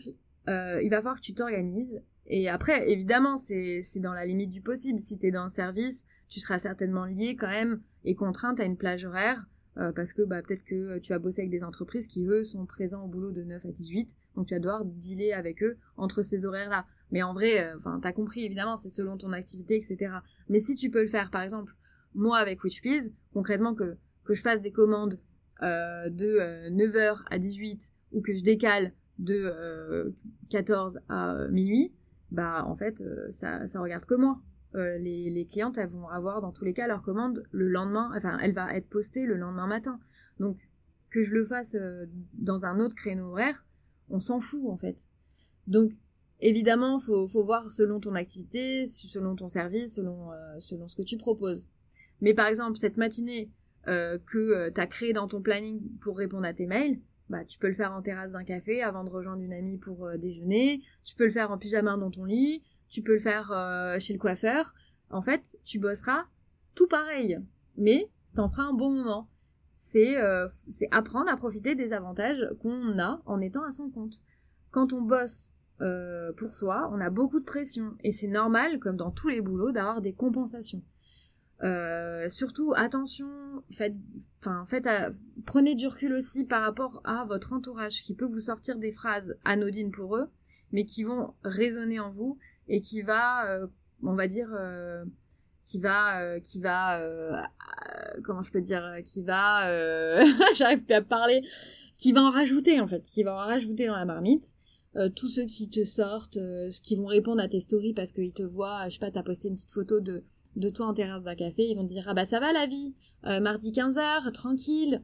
euh, 0.49 0.81
il 0.83 0.91
va 0.91 0.97
falloir 0.99 1.17
que 1.17 1.25
tu 1.25 1.35
t'organises. 1.35 2.01
Et 2.27 2.49
après, 2.49 2.91
évidemment, 2.91 3.37
c'est, 3.37 3.81
c'est 3.83 4.01
dans 4.01 4.13
la 4.13 4.25
limite 4.25 4.51
du 4.51 4.61
possible. 4.61 4.99
Si 4.99 5.19
tu 5.19 5.27
es 5.27 5.31
dans 5.31 5.45
le 5.45 5.51
service, 5.51 6.05
tu 6.29 6.41
seras 6.41 6.59
certainement 6.59 7.05
lié 7.05 7.37
quand 7.37 7.49
même 7.49 7.83
et 8.05 8.15
contrainte 8.15 8.61
à 8.61 8.65
une 8.65 8.77
plage 8.77 9.05
horaire 9.05 9.45
euh, 9.79 9.93
parce 9.93 10.13
que 10.13 10.23
bah, 10.23 10.43
peut-être 10.43 10.65
que 10.65 10.99
tu 10.99 11.13
vas 11.13 11.19
bosser 11.19 11.43
avec 11.43 11.51
des 11.51 11.65
entreprises 11.65 12.07
qui, 12.07 12.25
eux, 12.27 12.45
sont 12.45 12.67
présents 12.67 13.05
au 13.05 13.09
boulot 13.09 13.33
de 13.33 13.43
9 13.43 13.65
à 13.65 13.71
18, 13.71 14.17
donc 14.37 14.47
tu 14.47 14.55
vas 14.55 14.61
devoir 14.61 14.85
dealer 14.85 15.33
avec 15.33 15.63
eux 15.63 15.79
entre 15.97 16.23
ces 16.23 16.45
horaires-là. 16.45 16.87
Mais 17.11 17.23
en 17.23 17.33
vrai, 17.33 17.65
euh, 17.65 17.77
enfin, 17.79 17.99
t'as 18.03 18.13
compris, 18.13 18.45
évidemment, 18.45 18.77
c'est 18.77 18.91
selon 18.91 19.17
ton 19.17 19.33
activité, 19.33 19.77
etc. 19.77 20.15
Mais 20.49 20.61
si 20.61 20.77
tu 20.77 20.91
peux 20.91 21.01
le 21.01 21.09
faire, 21.09 21.31
par 21.31 21.43
exemple, 21.43 21.75
moi 22.15 22.39
avec 22.39 22.63
WitchPlease, 22.63 23.13
concrètement, 23.33 23.75
que, 23.75 23.97
que 24.25 24.35
je 24.35 24.43
fasse 24.43 24.61
des 24.61 24.73
commandes 24.73 25.19
euh, 25.63 26.11
de 26.11 26.69
9h 26.71 27.23
à 27.31 27.39
18 27.39 27.93
ou 28.13 28.21
que 28.21 28.35
je 28.35 28.43
décale 28.43 28.93
de 29.19 30.13
14 30.51 30.99
à 31.09 31.47
minuit, 31.49 31.93
bah 32.31 32.65
en 32.67 32.75
fait, 32.75 33.03
ça, 33.31 33.67
ça 33.67 33.81
regarde 33.81 34.05
que 34.05 34.15
moi. 34.15 34.41
Euh, 34.75 34.97
les, 34.99 35.47
clientes, 35.51 35.77
elles 35.77 35.89
vont 35.89 36.09
avoir 36.09 36.41
dans 36.41 36.53
tous 36.53 36.65
les 36.65 36.73
cas 36.73 36.87
leur 36.87 37.03
commande 37.03 37.45
le 37.51 37.69
lendemain, 37.69 38.11
enfin, 38.17 38.39
elle 38.41 38.55
va 38.55 38.75
être 38.75 38.89
postée 38.89 39.27
le 39.27 39.37
lendemain 39.37 39.67
matin. 39.67 39.99
Donc, 40.41 40.57
que 41.11 41.23
je 41.23 41.33
le 41.33 41.45
fasse 41.45 41.75
euh, 41.75 42.07
dans 42.33 42.65
un 42.65 42.81
autre 42.81 42.95
créneau 42.95 43.33
horaire, 43.33 43.67
on 44.09 44.21
s'en 44.21 44.41
fout 44.41 44.63
en 44.69 44.77
fait. 44.77 45.09
Donc, 45.67 45.93
évidemment, 46.41 46.99
faut, 46.99 47.27
faut 47.27 47.45
voir 47.45 47.71
selon 47.71 48.01
ton 48.01 48.15
activité, 48.15 48.87
selon 48.87 49.37
ton 49.37 49.49
service, 49.49 49.97
selon, 49.97 50.33
euh, 50.33 50.37
selon 50.59 50.89
ce 50.89 50.97
que 50.97 51.03
tu 51.03 51.19
proposes. 51.19 51.69
Mais 52.21 52.33
par 52.33 52.47
exemple, 52.47 52.77
cette 52.77 52.97
matinée 52.97 53.51
que 53.85 54.71
tu 54.71 54.81
as 54.81 54.87
créée 54.87 55.13
dans 55.13 55.27
ton 55.27 55.43
planning 55.43 55.83
pour 56.01 56.17
répondre 56.17 56.47
à 56.47 56.55
tes 56.55 56.67
mails, 56.67 57.01
bah, 57.29 57.45
tu 57.45 57.59
peux 57.59 57.67
le 57.67 57.75
faire 57.75 57.91
en 57.91 58.01
terrasse 58.01 58.31
d'un 58.31 58.45
café 58.45 58.81
avant 58.81 59.03
de 59.03 59.11
rejoindre 59.11 59.43
une 59.43 59.53
amie 59.53 59.77
pour 59.77 60.09
déjeuner, 60.19 60.83
tu 61.03 61.17
peux 61.17 61.25
le 61.25 61.31
faire 61.31 61.51
en 61.51 61.59
pyjama 61.59 61.97
dans 61.97 62.13
ton 62.13 62.25
lit, 62.25 62.63
tu 62.93 63.01
peux 63.03 63.15
le 63.15 63.19
faire 63.19 63.51
euh, 63.53 63.99
chez 63.99 64.13
le 64.13 64.19
coiffeur. 64.19 64.75
En 65.09 65.23
fait, 65.23 65.57
tu 65.65 65.79
bosseras 65.79 66.27
tout 66.75 66.87
pareil, 66.87 67.39
mais 67.77 68.11
t'en 68.35 68.49
feras 68.49 68.65
un 68.65 68.75
bon 68.75 68.91
moment. 68.91 69.31
C'est 69.77 70.21
euh, 70.21 70.47
apprendre 70.91 71.31
à 71.31 71.37
profiter 71.39 71.75
des 71.75 71.95
avantages 71.95 72.47
qu'on 72.61 72.99
a 72.99 73.23
en 73.25 73.41
étant 73.41 73.65
à 73.65 73.73
son 73.73 73.89
compte. 73.89 74.21
Quand 74.71 74.93
on 74.93 75.01
bosse 75.01 75.53
euh, 75.81 76.35
pour 76.35 76.53
soi, 76.55 76.91
on 76.93 77.01
a 77.01 77.09
beaucoup 77.09 77.41
de 77.41 77.47
pression 77.47 77.95
et 78.05 78.13
c'est 78.13 78.29
normal, 78.29 78.79
comme 78.79 78.97
dans 78.97 79.11
tous 79.11 79.29
les 79.29 79.41
boulots, 79.41 79.73
d'avoir 79.73 80.03
des 80.03 80.13
compensations. 80.13 80.83
surtout, 82.29 82.75
attention, 82.77 83.31
faites, 83.71 83.97
enfin, 84.41 84.67
faites 84.67 84.89
prenez 85.47 85.75
du 85.75 85.87
recul 85.87 86.13
aussi 86.13 86.45
par 86.45 86.63
rapport 86.63 87.01
à 87.05 87.25
votre 87.25 87.55
entourage 87.55 88.03
qui 88.03 88.15
peut 88.15 88.27
vous 88.27 88.41
sortir 88.41 88.77
des 88.77 88.93
phrases 88.93 89.35
anodines 89.45 89.93
pour 89.93 90.17
eux, 90.17 90.29
mais 90.73 90.85
qui 90.85 91.05
vont 91.05 91.33
résonner 91.43 91.99
en 91.99 92.11
vous 92.11 92.39
et 92.69 92.81
qui 92.81 93.03
va, 93.03 93.51
euh, 93.51 93.67
on 94.03 94.15
va 94.15 94.27
dire, 94.27 94.49
euh, 94.59 95.05
qui 95.65 95.79
va, 95.79 96.21
euh, 96.23 96.41
qui 96.41 96.61
va, 96.61 97.01
comment 98.25 98.43
je 98.43 98.51
peux 98.51 98.61
dire, 98.61 98.99
qui 99.05 99.23
va, 99.23 99.67
j'arrive 100.55 100.85
plus 100.85 100.95
à 100.95 101.03
parler, 101.03 101.43
qui 101.97 102.13
va 102.13 102.23
en 102.23 102.31
rajouter 102.31 102.81
en 102.81 102.87
fait, 102.87 103.03
qui 103.03 103.23
va 103.23 103.35
en 103.35 103.47
rajouter 103.47 103.87
dans 103.87 103.97
la 103.97 104.05
marmite. 104.05 104.55
tous 105.17 105.29
ceux 105.29 105.45
qui 105.45 105.69
te 105.69 105.85
sortent, 105.85 106.39
qui 106.83 106.97
vont 106.97 107.07
répondre 107.07 107.41
à 107.41 107.49
tes 107.49 107.61
stories 107.61 107.95
parce 107.95 108.13
qu'ils 108.13 108.33
te 108.33 108.43
voient, 108.43 108.89
je 108.89 108.95
sais 108.95 109.01
pas, 109.01 109.11
t'as 109.11 109.23
posté 109.23 109.49
une 109.49 109.55
petite 109.55 109.71
photo 109.71 110.01
de, 110.01 110.25
de 110.57 110.69
toi 110.69 110.87
en 110.87 110.95
terrasse 110.95 111.25
d'un 111.25 111.37
café, 111.37 111.69
ils 111.69 111.77
vont 111.77 111.85
te 111.85 111.93
dire 111.93 112.05
ah 112.09 112.15
bah 112.15 112.25
ça 112.25 112.41
va 112.41 112.53
la 112.53 112.67
vie, 112.67 112.95
mardi 113.25 113.71
15h, 113.71 114.33
tranquille. 114.33 115.03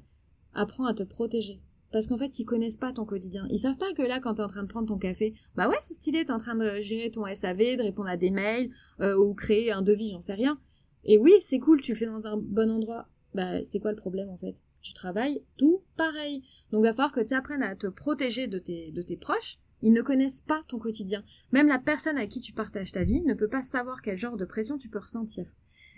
Apprends 0.55 0.87
à 0.87 0.95
te 0.95 1.05
protéger. 1.05 1.61
Parce 1.90 2.07
qu'en 2.07 2.18
fait, 2.18 2.38
ils 2.38 2.45
connaissent 2.45 2.76
pas 2.76 2.92
ton 2.92 3.04
quotidien. 3.04 3.47
Ils 3.50 3.59
savent 3.59 3.76
pas 3.76 3.92
que 3.95 4.02
là, 4.02 4.21
quand 4.21 4.35
t'es 4.35 4.42
en 4.42 4.49
train 4.49 4.62
de 4.62 4.68
prendre 4.68 4.88
ton 4.88 4.99
café, 4.99 5.35
bah 5.57 5.68
ouais, 5.68 5.76
c'est 5.80 5.95
stylé, 5.95 6.25
t'es 6.25 6.33
en 6.33 6.38
train 6.38 6.54
de 6.54 6.80
gérer 6.80 7.11
ton 7.11 7.25
SAV, 7.25 7.76
de 7.76 7.83
répondre 7.83 8.09
à 8.09 8.16
des 8.16 8.30
mails, 8.30 8.71
euh, 9.00 9.16
ou 9.16 9.35
créer 9.35 9.73
un 9.73 9.83
devis, 9.83 10.11
j'en 10.11 10.21
sais 10.21 10.35
rien. 10.35 10.59
Et 11.04 11.16
oui, 11.16 11.33
c'est 11.40 11.59
cool, 11.59 11.80
tu 11.80 11.92
le 11.92 11.99
fais 11.99 12.07
dans 12.07 12.26
un 12.26 12.37
bon 12.37 12.71
endroit. 12.71 13.09
Bah, 13.35 13.64
c'est 13.64 13.80
quoi 13.80 13.92
le 13.92 13.97
problème, 13.97 14.28
en 14.28 14.37
fait? 14.37 14.57
Tu 14.83 14.92
travailles 14.92 15.42
tout 15.57 15.83
pareil. 15.97 16.42
Donc, 16.73 16.83
il 16.83 16.88
va 16.88 16.92
falloir 16.92 17.12
que 17.12 17.21
tu 17.21 17.35
apprennes 17.35 17.62
à 17.62 17.75
te 17.75 17.87
protéger 17.87 18.47
de 18.47 18.59
tes, 18.59 18.90
de 18.90 19.02
tes 19.02 19.16
proches. 19.16 19.59
Ils 19.80 19.92
ne 19.92 20.02
connaissent 20.02 20.42
pas 20.42 20.62
ton 20.68 20.78
quotidien. 20.78 21.23
Même 21.52 21.68
la 21.68 21.78
personne 21.78 22.18
à 22.18 22.26
qui 22.26 22.40
tu 22.40 22.52
partages 22.52 22.92
ta 22.92 23.04
vie 23.04 23.23
ne 23.23 23.35
peut 23.35 23.49
pas 23.49 23.62
savoir 23.62 24.02
quel 24.02 24.18
genre 24.18 24.37
de 24.37 24.45
pression 24.45 24.76
tu 24.76 24.88
peux 24.88 24.99
ressentir. 24.99 25.47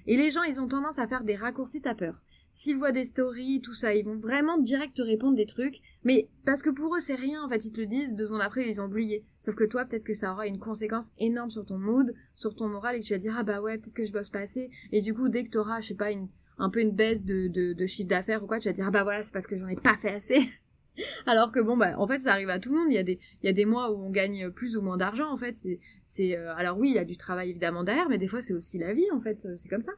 Et 0.07 0.17
les 0.17 0.31
gens, 0.31 0.43
ils 0.43 0.61
ont 0.61 0.69
tendance 0.69 0.99
à 0.99 1.07
faire 1.07 1.25
des 1.25 1.37
raccourcis 1.37 1.83
ta 1.83 1.95
peur 1.95 2.21
s'ils 2.53 2.77
voient 2.77 2.93
des 2.93 3.05
stories, 3.05 3.61
tout 3.61 3.75
ça, 3.75 3.95
ils 3.95 4.05
vont 4.05 4.17
vraiment 4.17 4.59
direct 4.59 4.97
te 4.97 5.03
répondre 5.03 5.37
des 5.37 5.47
trucs, 5.47 5.81
mais 6.05 6.29
parce 6.45 6.63
que 6.63 6.71
pour 6.71 6.95
eux 6.97 7.01
c'est 7.01 7.15
rien, 7.15 7.43
en 7.45 7.49
fait, 7.49 7.65
ils 7.65 7.73
te 7.73 7.81
le 7.81 7.87
disent, 7.87 8.15
deux 8.15 8.27
secondes 8.27 8.43
après 8.43 8.69
ils 8.69 8.81
ont 8.81 8.87
oublié. 8.87 9.25
Sauf 9.39 9.55
que 9.55 9.65
toi, 9.65 9.85
peut-être 9.85 10.05
que 10.05 10.15
ça 10.15 10.33
aura 10.33 10.47
une 10.47 10.59
conséquence 10.59 11.11
énorme 11.19 11.51
sur 11.51 11.65
ton 11.65 11.79
mood, 11.79 12.15
sur 12.35 12.55
ton 12.55 12.69
moral, 12.69 12.97
et 12.97 13.01
que 13.01 13.05
tu 13.05 13.13
vas 13.13 13.19
dire, 13.19 13.35
ah 13.39 13.43
bah 13.43 13.61
ouais, 13.61 13.79
peut-être 13.79 13.95
que 13.95 14.05
je 14.05 14.13
bosse 14.13 14.31
pas 14.31 14.41
assez, 14.41 14.71
et 14.93 15.01
du 15.01 15.15
coup, 15.15 15.29
dès 15.29 15.45
que 15.45 15.51
t'auras, 15.51 15.81
je 15.81 15.89
sais 15.89 15.95
pas, 15.95 16.11
une, 16.11 16.29
un 16.59 16.71
peu 16.71 16.81
une 16.81 16.93
baisse 16.93 17.25
de, 17.25 17.49
de, 17.49 17.87
chiffre 17.87 18.09
d'affaires 18.09 18.45
ou 18.45 18.47
quoi, 18.47 18.59
tu 18.59 18.69
vas 18.69 18.73
dire, 18.73 18.85
ah 18.87 18.91
bah 18.91 19.03
voilà, 19.03 19.23
c'est 19.23 19.33
parce 19.33 19.47
que 19.47 19.57
j'en 19.57 19.69
ai 19.69 19.77
pas 19.77 19.97
fait 19.97 20.13
assez. 20.13 20.39
Alors 21.27 21.53
que 21.53 21.61
bon, 21.61 21.77
bah, 21.77 21.95
en 21.99 22.07
fait, 22.07 22.19
ça 22.19 22.33
arrive 22.33 22.51
à 22.51 22.59
tout 22.59 22.73
le 22.75 22.81
monde. 22.81 22.89
Il 22.91 22.95
y 22.95 22.99
a 22.99 23.03
des, 23.03 23.19
il 23.43 23.47
y 23.47 23.49
a 23.49 23.53
des 23.53 23.65
mois 23.65 23.91
où 23.91 24.05
on 24.05 24.11
gagne 24.11 24.51
plus 24.51 24.77
ou 24.77 24.83
moins 24.83 24.99
d'argent, 24.99 25.31
en 25.31 25.37
fait. 25.37 25.57
C'est, 25.57 25.81
c'est, 26.05 26.37
euh, 26.37 26.55
alors 26.55 26.79
oui, 26.79 26.91
il 26.91 26.95
y 26.95 26.99
a 26.99 27.05
du 27.05 27.17
travail 27.17 27.51
évidemment 27.51 27.85
derrière, 27.85 28.09
mais 28.11 28.19
des 28.19 28.27
fois, 28.27 28.43
c'est 28.43 28.53
aussi 28.53 28.79
la 28.79 28.93
vie, 28.93 29.11
en 29.13 29.21
fait. 29.21 29.49
C'est 29.57 29.69
comme 29.69 29.81
ça. 29.81 29.93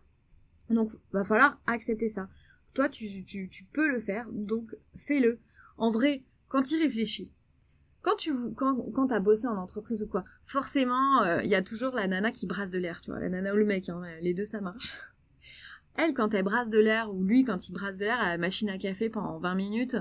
Donc, 0.70 0.90
va 1.12 1.24
falloir 1.24 1.60
accepter 1.66 2.08
ça. 2.08 2.28
Toi, 2.74 2.88
tu, 2.88 3.06
peux 3.72 3.88
le 3.88 3.98
faire, 3.98 4.26
donc 4.30 4.76
fais-le. 4.96 5.38
En 5.76 5.90
vrai, 5.90 6.24
quand 6.48 6.62
tu 6.62 6.78
réfléchis, 6.78 7.32
quand 8.00 8.16
tu 8.16 8.32
quand, 8.54 8.76
quand 8.92 9.12
as 9.12 9.20
bossé 9.20 9.46
en 9.46 9.56
entreprise 9.56 10.02
ou 10.02 10.08
quoi, 10.08 10.24
forcément, 10.42 11.22
il 11.22 11.28
euh, 11.28 11.44
y 11.44 11.54
a 11.54 11.62
toujours 11.62 11.94
la 11.94 12.06
nana 12.08 12.32
qui 12.32 12.46
brasse 12.46 12.70
de 12.70 12.78
l'air, 12.78 13.00
tu 13.00 13.10
vois, 13.10 13.20
la 13.20 13.28
nana 13.28 13.52
ou 13.52 13.56
le 13.56 13.64
mec, 13.64 13.88
hein, 13.88 14.02
les 14.20 14.34
deux 14.34 14.44
ça 14.44 14.60
marche. 14.60 14.98
Elle, 15.96 16.14
quand 16.14 16.32
elle 16.32 16.44
brasse 16.44 16.70
de 16.70 16.78
l'air, 16.78 17.12
ou 17.14 17.22
lui, 17.22 17.44
quand 17.44 17.68
il 17.68 17.72
brasse 17.72 17.98
de 17.98 18.06
l'air 18.06 18.18
à 18.18 18.30
la 18.30 18.38
machine 18.38 18.70
à 18.70 18.78
café 18.78 19.10
pendant 19.10 19.38
20 19.38 19.54
minutes, 19.54 19.96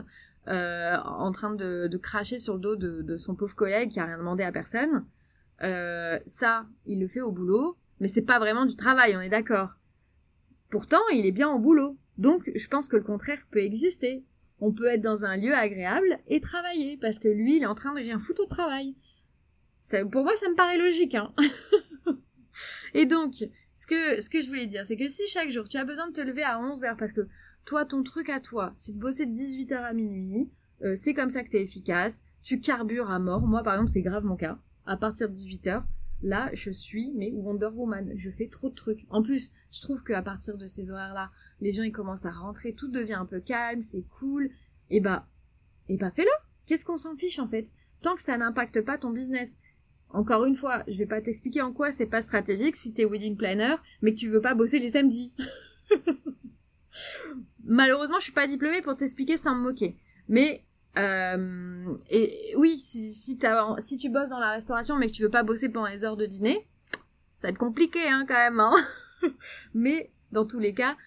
euh, 0.47 0.95
en 1.03 1.33
train 1.33 1.53
de, 1.53 1.99
cracher 2.01 2.39
sur 2.39 2.53
le 2.53 2.61
dos 2.61 2.75
de, 2.77 3.01
de, 3.01 3.17
son 3.17 3.35
pauvre 3.35 3.55
collègue 3.55 3.91
qui 3.91 3.99
a 3.99 4.05
rien 4.05 4.17
demandé 4.17 4.43
à 4.43 4.53
personne, 4.53 5.05
euh, 5.63 6.19
ça, 6.25 6.65
il 6.85 6.99
le 6.99 7.07
fait 7.07 7.21
au 7.21 7.31
boulot, 7.31 7.77
mais 7.99 8.07
c'est 8.07 8.21
pas 8.21 8.39
vraiment 8.39 8.65
du 8.65 8.75
travail, 8.75 9.15
on 9.15 9.21
est 9.21 9.29
d'accord. 9.29 9.75
Pourtant, 10.69 11.01
il 11.13 11.25
est 11.25 11.31
bien 11.31 11.49
au 11.49 11.59
boulot. 11.59 11.97
Donc, 12.17 12.51
je 12.55 12.67
pense 12.67 12.87
que 12.87 12.97
le 12.97 13.03
contraire 13.03 13.47
peut 13.51 13.59
exister. 13.59 14.23
On 14.59 14.73
peut 14.73 14.87
être 14.87 15.01
dans 15.01 15.25
un 15.25 15.37
lieu 15.37 15.53
agréable 15.53 16.19
et 16.27 16.39
travailler, 16.39 16.97
parce 16.97 17.19
que 17.19 17.27
lui, 17.27 17.57
il 17.57 17.63
est 17.63 17.67
en 17.67 17.75
train 17.75 17.93
de 17.93 17.99
rien 17.99 18.19
foutre 18.19 18.43
au 18.43 18.47
travail. 18.47 18.95
Ça, 19.79 20.05
pour 20.05 20.23
moi, 20.23 20.35
ça 20.35 20.47
me 20.49 20.55
paraît 20.55 20.77
logique, 20.77 21.15
hein. 21.15 21.33
et 22.93 23.07
donc, 23.07 23.33
ce 23.75 23.87
que, 24.29 24.41
je 24.41 24.47
voulais 24.47 24.67
dire, 24.67 24.85
c'est 24.85 24.97
que 24.97 25.07
si 25.07 25.25
chaque 25.27 25.49
jour, 25.49 25.67
tu 25.67 25.77
as 25.77 25.85
besoin 25.85 26.07
de 26.07 26.13
te 26.13 26.21
lever 26.21 26.43
à 26.43 26.59
11h, 26.59 26.95
parce 26.97 27.13
que 27.13 27.27
toi, 27.65 27.85
ton 27.85 28.03
truc 28.03 28.29
à 28.29 28.39
toi, 28.39 28.73
c'est 28.77 28.93
de 28.93 28.99
bosser 28.99 29.25
de 29.25 29.33
18h 29.33 29.73
à 29.73 29.93
minuit, 29.93 30.51
euh, 30.83 30.95
c'est 30.95 31.15
comme 31.15 31.31
ça 31.31 31.43
que 31.43 31.49
tu 31.49 31.57
es 31.57 31.63
efficace, 31.63 32.23
tu 32.43 32.59
carbures 32.59 33.09
à 33.09 33.17
mort. 33.17 33.41
Moi, 33.41 33.63
par 33.63 33.73
exemple, 33.73 33.91
c'est 33.91 34.01
grave 34.01 34.25
mon 34.25 34.35
cas. 34.35 34.59
À 34.85 34.97
partir 34.97 35.29
de 35.29 35.33
18h, 35.33 35.83
là, 36.21 36.49
je 36.53 36.71
suis, 36.71 37.11
mais 37.15 37.31
Wonder 37.31 37.69
Woman, 37.73 38.11
je 38.15 38.29
fais 38.29 38.47
trop 38.47 38.69
de 38.69 38.75
trucs. 38.75 39.05
En 39.09 39.21
plus, 39.21 39.51
je 39.71 39.81
trouve 39.81 40.03
qu'à 40.03 40.21
partir 40.21 40.57
de 40.57 40.67
ces 40.67 40.91
horaires-là, 40.91 41.31
les 41.61 41.71
gens 41.71 41.83
ils 41.83 41.91
commencent 41.91 42.25
à 42.25 42.31
rentrer, 42.31 42.73
tout 42.73 42.89
devient 42.89 43.13
un 43.13 43.25
peu 43.25 43.39
calme, 43.39 43.81
c'est 43.81 44.03
cool, 44.19 44.49
et 44.89 44.99
bah, 44.99 45.27
et 45.87 45.97
bah 45.97 46.11
fais-le. 46.11 46.31
Qu'est-ce 46.65 46.85
qu'on 46.85 46.97
s'en 46.97 47.15
fiche 47.15 47.39
en 47.39 47.47
fait? 47.47 47.71
Tant 48.01 48.15
que 48.15 48.21
ça 48.23 48.37
n'impacte 48.37 48.81
pas 48.81 48.97
ton 48.97 49.11
business. 49.11 49.59
Encore 50.09 50.43
une 50.45 50.55
fois, 50.55 50.83
je 50.87 50.97
vais 50.97 51.05
pas 51.05 51.21
t'expliquer 51.21 51.61
en 51.61 51.71
quoi 51.71 51.91
c'est 51.91 52.05
pas 52.05 52.21
stratégique 52.21 52.75
si 52.75 52.93
t'es 52.93 53.05
wedding 53.05 53.37
planner, 53.37 53.75
mais 54.01 54.13
que 54.13 54.17
tu 54.17 54.29
veux 54.29 54.41
pas 54.41 54.55
bosser 54.55 54.79
les 54.79 54.89
samedis. 54.89 55.33
Malheureusement, 57.63 58.17
je 58.19 58.23
suis 58.23 58.33
pas 58.33 58.47
diplômée 58.47 58.81
pour 58.81 58.97
t'expliquer 58.97 59.37
sans 59.37 59.55
me 59.55 59.61
moquer. 59.61 59.95
Mais 60.27 60.65
euh, 60.97 61.95
et 62.09 62.53
oui, 62.57 62.79
si, 62.79 63.13
si, 63.13 63.37
tu 63.37 64.09
bosses 64.09 64.29
dans 64.29 64.39
la 64.39 64.51
restauration 64.51 64.97
mais 64.97 65.07
que 65.07 65.13
tu 65.13 65.23
veux 65.23 65.29
pas 65.29 65.43
bosser 65.43 65.69
pendant 65.69 65.87
les 65.87 66.03
heures 66.03 66.17
de 66.17 66.25
dîner, 66.25 66.67
ça 67.37 67.47
va 67.47 67.49
être 67.49 67.57
compliqué 67.57 67.99
hein, 68.09 68.25
quand 68.27 68.35
même. 68.35 68.59
Hein 68.59 68.73
mais 69.73 70.11
dans 70.31 70.45
tous 70.45 70.59
les 70.59 70.73
cas, 70.73 70.97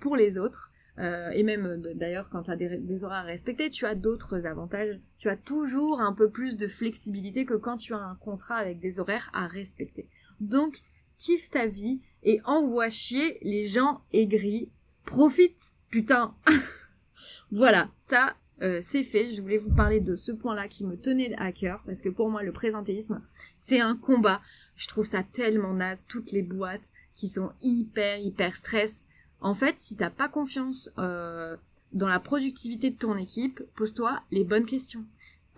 pour 0.00 0.16
les 0.16 0.38
autres. 0.38 0.72
Euh, 1.00 1.30
et 1.30 1.42
même 1.42 1.66
euh, 1.66 1.94
d'ailleurs 1.94 2.28
quand 2.30 2.44
tu 2.44 2.52
as 2.52 2.56
des, 2.56 3.04
horaires 3.04 3.18
à 3.18 3.22
respecter, 3.22 3.70
tu 3.70 3.84
as 3.86 3.94
d'autres 3.94 4.46
avantages. 4.46 5.00
Tu 5.18 5.28
as 5.28 5.36
toujours 5.36 6.00
un 6.00 6.12
peu 6.12 6.30
plus 6.30 6.56
de 6.56 6.68
flexibilité 6.68 7.44
que 7.44 7.54
quand 7.54 7.78
tu 7.78 7.94
as 7.94 7.98
un 7.98 8.14
contrat 8.16 8.56
avec 8.56 8.78
des 8.78 9.00
horaires 9.00 9.30
à 9.32 9.46
respecter. 9.46 10.08
Donc, 10.40 10.82
kiffe 11.18 11.50
ta 11.50 11.66
vie 11.66 12.00
et 12.22 12.40
envoie 12.44 12.90
chier 12.90 13.38
les 13.42 13.66
gens 13.66 14.02
aigris. 14.12 14.70
Profite, 15.04 15.74
putain. 15.90 16.34
voilà, 17.50 17.90
ça 17.98 18.36
c'est 18.80 19.04
fait. 19.04 19.30
Je 19.30 19.42
voulais 19.42 19.58
vous 19.58 19.74
parler 19.74 20.00
de 20.00 20.16
ce 20.16 20.32
point-là 20.32 20.68
qui 20.68 20.86
me 20.86 20.96
tenait 20.96 21.34
à 21.36 21.52
cœur 21.52 21.82
parce 21.84 22.00
que 22.00 22.08
pour 22.08 22.30
moi 22.30 22.42
le 22.42 22.52
présentéisme 22.52 23.20
c'est 23.58 23.80
un 23.80 23.94
combat. 23.94 24.40
Je 24.74 24.88
trouve 24.88 25.04
ça 25.04 25.22
tellement 25.22 25.74
naze 25.74 26.06
toutes 26.08 26.32
les 26.32 26.42
boîtes 26.42 26.90
qui 27.12 27.28
sont 27.28 27.52
hyper 27.60 28.16
hyper 28.16 28.56
stress 28.56 29.06
en 29.40 29.54
fait, 29.54 29.78
si 29.78 29.96
t'as 29.96 30.10
pas 30.10 30.28
confiance 30.28 30.90
euh, 30.98 31.56
dans 31.92 32.08
la 32.08 32.20
productivité 32.20 32.90
de 32.90 32.96
ton 32.96 33.16
équipe, 33.16 33.62
pose-toi 33.76 34.22
les 34.30 34.44
bonnes 34.44 34.66
questions. 34.66 35.04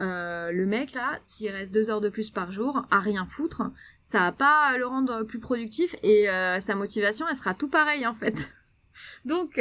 Euh, 0.02 0.52
le 0.52 0.66
mec 0.66 0.92
là, 0.92 1.18
s'il 1.22 1.50
reste 1.50 1.72
deux 1.72 1.88
heures 1.88 2.02
de 2.02 2.10
plus 2.10 2.30
par 2.30 2.52
jour 2.52 2.84
à 2.90 3.00
rien 3.00 3.26
foutre, 3.26 3.62
ça 4.02 4.18
va 4.18 4.32
pas 4.32 4.76
le 4.76 4.86
rendre 4.86 5.22
plus 5.22 5.38
productif 5.38 5.96
et 6.02 6.28
euh, 6.28 6.60
sa 6.60 6.74
motivation 6.74 7.26
elle 7.28 7.36
sera 7.36 7.54
tout 7.54 7.70
pareil 7.70 8.06
en 8.06 8.12
fait. 8.12 8.52
Donc 9.24 9.58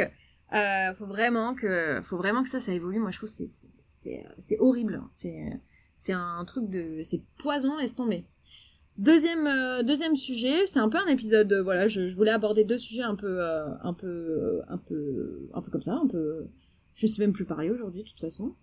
faut 0.98 1.06
vraiment 1.06 1.54
que 1.54 2.00
faut 2.02 2.18
vraiment 2.18 2.42
que 2.42 2.50
ça 2.50 2.60
ça 2.60 2.72
évolue. 2.72 2.98
Moi 2.98 3.12
je 3.12 3.16
trouve 3.16 3.30
c'est 3.30 4.26
c'est 4.38 4.58
horrible. 4.58 5.02
C'est 5.10 5.58
c'est 5.96 6.12
un 6.12 6.44
truc 6.44 6.68
de 6.68 7.00
c'est 7.02 7.22
poison 7.38 7.78
laisse 7.78 7.94
tomber. 7.94 8.26
Deuxième, 8.98 9.46
euh, 9.46 9.82
deuxième 9.82 10.16
sujet, 10.16 10.64
c'est 10.66 10.78
un 10.78 10.88
peu 10.88 10.96
un 10.96 11.06
épisode, 11.06 11.52
euh, 11.52 11.62
voilà, 11.62 11.86
je, 11.86 12.14
voulais 12.14 12.30
aborder 12.30 12.64
deux 12.64 12.78
sujets 12.78 13.02
un 13.02 13.14
peu, 13.14 13.42
euh, 13.42 13.66
un 13.82 13.92
peu, 13.92 14.62
un 14.68 14.78
peu, 14.78 15.50
un 15.52 15.60
peu 15.60 15.70
comme 15.70 15.82
ça, 15.82 15.92
un 15.92 16.06
peu, 16.06 16.46
je 16.94 17.06
sais 17.06 17.20
même 17.20 17.34
plus 17.34 17.44
parler 17.44 17.68
aujourd'hui 17.70 18.04
de 18.04 18.08
toute 18.08 18.20
façon. 18.20 18.54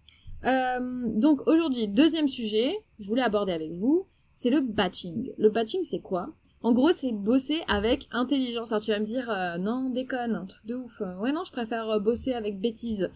donc 0.43 1.47
aujourd'hui, 1.47 1.87
deuxième 1.87 2.27
sujet, 2.27 2.75
je 2.97 3.07
voulais 3.07 3.21
aborder 3.21 3.53
avec 3.53 3.73
vous, 3.73 4.07
c'est 4.33 4.49
le 4.49 4.61
batching. 4.61 5.31
Le 5.37 5.49
batching, 5.49 5.83
c'est 5.83 6.01
quoi? 6.01 6.33
En 6.63 6.73
gros, 6.73 6.91
c'est 6.93 7.11
bosser 7.11 7.61
avec 7.67 8.07
intelligence. 8.11 8.71
Alors 8.71 8.81
tu 8.81 8.91
vas 8.91 8.99
me 8.99 9.05
dire, 9.05 9.31
non, 9.59 9.91
déconne, 9.91 10.33
un 10.33 10.45
truc 10.45 10.65
de 10.65 10.75
ouf. 10.75 11.01
Ouais, 11.19 11.31
non, 11.31 11.43
je 11.43 11.51
préfère 11.51 11.99
bosser 12.01 12.33
avec 12.33 12.59
bêtise. 12.59 13.11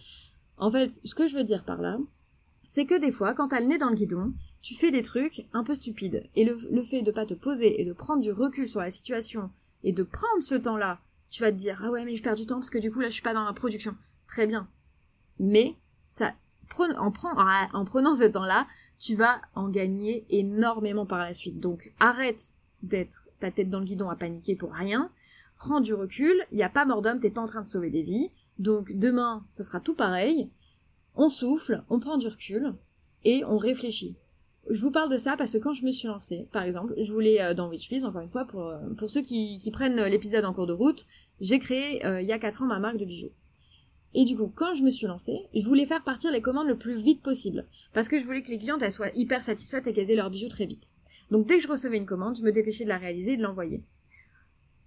En 0.58 0.70
fait, 0.70 0.92
ce 1.04 1.16
que 1.16 1.26
je 1.28 1.36
veux 1.36 1.44
dire 1.44 1.64
par 1.64 1.82
là, 1.82 1.98
c'est 2.66 2.86
que 2.86 3.00
des 3.00 3.12
fois, 3.12 3.34
quand 3.34 3.48
t'as 3.48 3.60
le 3.60 3.80
dans 3.80 3.90
le 3.90 3.96
guidon, 3.96 4.34
tu 4.62 4.76
fais 4.76 4.92
des 4.92 5.02
trucs 5.02 5.48
un 5.54 5.64
peu 5.64 5.76
stupides. 5.76 6.24
Et 6.36 6.46
le, 6.46 6.84
fait 6.84 7.02
de 7.02 7.12
pas 7.12 7.26
te 7.26 7.34
poser 7.34 7.82
et 7.82 7.86
de 7.86 7.94
prendre 7.94 8.22
du 8.22 8.32
recul 8.32 8.68
sur 8.68 8.80
la 8.80 8.92
situation 8.92 9.50
et 9.84 9.94
de 9.94 10.04
prendre 10.04 10.42
ce 10.42 10.56
temps-là, 10.56 11.00
tu 11.30 11.42
vas 11.42 11.52
te 11.52 11.58
dire 11.58 11.82
ah 11.84 11.92
ouais 11.92 12.06
mais 12.06 12.16
je 12.16 12.24
perds 12.24 12.36
du 12.36 12.46
temps 12.46 12.56
parce 12.56 12.70
que 12.70 12.78
du 12.78 12.92
coup 12.92 13.00
là 13.00 13.10
je 13.10 13.14
suis 13.14 13.22
pas 13.22 13.34
dans 13.34 13.46
la 13.46 13.54
production. 13.54 13.96
Très 14.28 14.48
bien. 14.48 14.68
Mais 15.40 15.76
ça 16.10 16.34
en, 16.80 17.12
en 17.74 17.86
prenant 17.86 18.16
ce 18.16 18.28
temps-là, 18.28 18.68
tu 19.00 19.16
vas 19.16 19.42
en 19.56 19.70
gagner 19.70 20.26
énormément 20.30 21.06
par 21.06 21.20
la 21.20 21.34
suite. 21.34 21.60
Donc 21.60 21.92
arrête 22.00 22.54
d'être 22.84 23.28
ta 23.40 23.52
tête 23.52 23.70
dans 23.70 23.80
le 23.80 23.86
guidon 23.86 24.10
à 24.10 24.16
paniquer 24.16 24.56
pour 24.56 24.74
rien. 24.74 25.12
Prends 25.58 25.82
du 25.82 25.94
recul, 25.94 26.36
il 26.52 26.58
n'y 26.58 26.64
a 26.64 26.70
pas 26.70 26.86
mort 26.86 27.02
d'homme, 27.02 27.20
t'es 27.20 27.32
pas 27.32 27.42
en 27.42 27.46
train 27.46 27.62
de 27.62 27.68
sauver 27.68 27.90
des 27.90 28.04
vies. 28.04 28.32
Donc 28.60 28.94
demain, 28.94 29.46
ça 29.50 29.64
sera 29.64 29.80
tout 29.80 29.96
pareil. 29.96 30.50
On 31.16 31.30
souffle, 31.30 31.84
on 31.90 32.00
prend 32.00 32.18
du 32.18 32.28
recul 32.28 32.76
et 33.24 33.44
on 33.46 33.58
réfléchit. 33.58 34.16
Je 34.70 34.82
vous 34.82 34.92
parle 34.92 35.10
de 35.10 35.18
ça 35.18 35.38
parce 35.38 35.54
que 35.54 35.58
quand 35.58 35.74
je 35.74 35.86
me 35.86 35.92
suis 35.92 36.08
lancée, 36.08 36.48
par 36.52 36.64
exemple, 36.64 36.94
je 36.98 37.12
voulais 37.12 37.42
euh, 37.42 37.54
dans 37.54 37.70
Witch 37.70 37.90
encore 38.04 38.22
une 38.22 38.30
fois, 38.30 38.46
pour, 38.46 38.68
euh, 38.68 39.08
ceux 39.08 39.22
qui, 39.22 39.60
prennent 39.72 40.02
l'épisode 40.06 40.46
en 40.46 40.54
cours 40.54 40.68
de 40.68 40.74
route, 40.74 41.06
j'ai 41.40 41.60
créé 41.60 42.06
euh, 42.06 42.22
il 42.22 42.28
y 42.28 42.34
a 42.34 42.40
4 42.40 42.64
ans 42.64 42.66
ma 42.66 42.80
marque 42.80 42.98
de 42.98 43.06
bijoux. 43.06 43.32
Et 44.14 44.26
du 44.26 44.36
coup, 44.36 44.52
quand 44.54 44.74
je 44.74 44.84
me 44.84 44.90
suis 44.90 45.08
lancée, 45.08 45.48
je 45.54 45.64
voulais 45.64 45.86
faire 45.86 46.04
partir 46.04 46.32
les 46.32 46.42
commandes 46.42 46.68
le 46.68 46.78
plus 46.78 47.02
vite 47.02 47.22
possible. 47.22 47.66
Parce 47.94 48.08
que 48.08 48.20
je 48.20 48.26
voulais 48.26 48.42
que 48.42 48.50
les 48.50 48.58
clientes 48.58 48.90
soient 48.90 49.12
hyper 49.14 49.44
satisfaites 49.44 49.88
et 49.88 49.94
qu'elles 49.94 50.10
aient 50.12 50.16
leurs 50.16 50.30
bijoux 50.30 50.50
très 50.50 50.66
vite. 50.66 50.90
Donc 51.30 51.46
dès 51.46 51.58
que 51.58 51.64
je 51.64 51.68
recevais 51.68 51.98
une 51.98 52.06
commande, 52.06 52.38
je 52.38 52.44
me 52.44 52.52
dépêchais 52.52 52.84
de 52.84 52.90
la 52.90 52.98
réaliser 52.98 53.34
et 53.34 53.38
de 53.38 53.44
l'envoyer. 53.44 53.84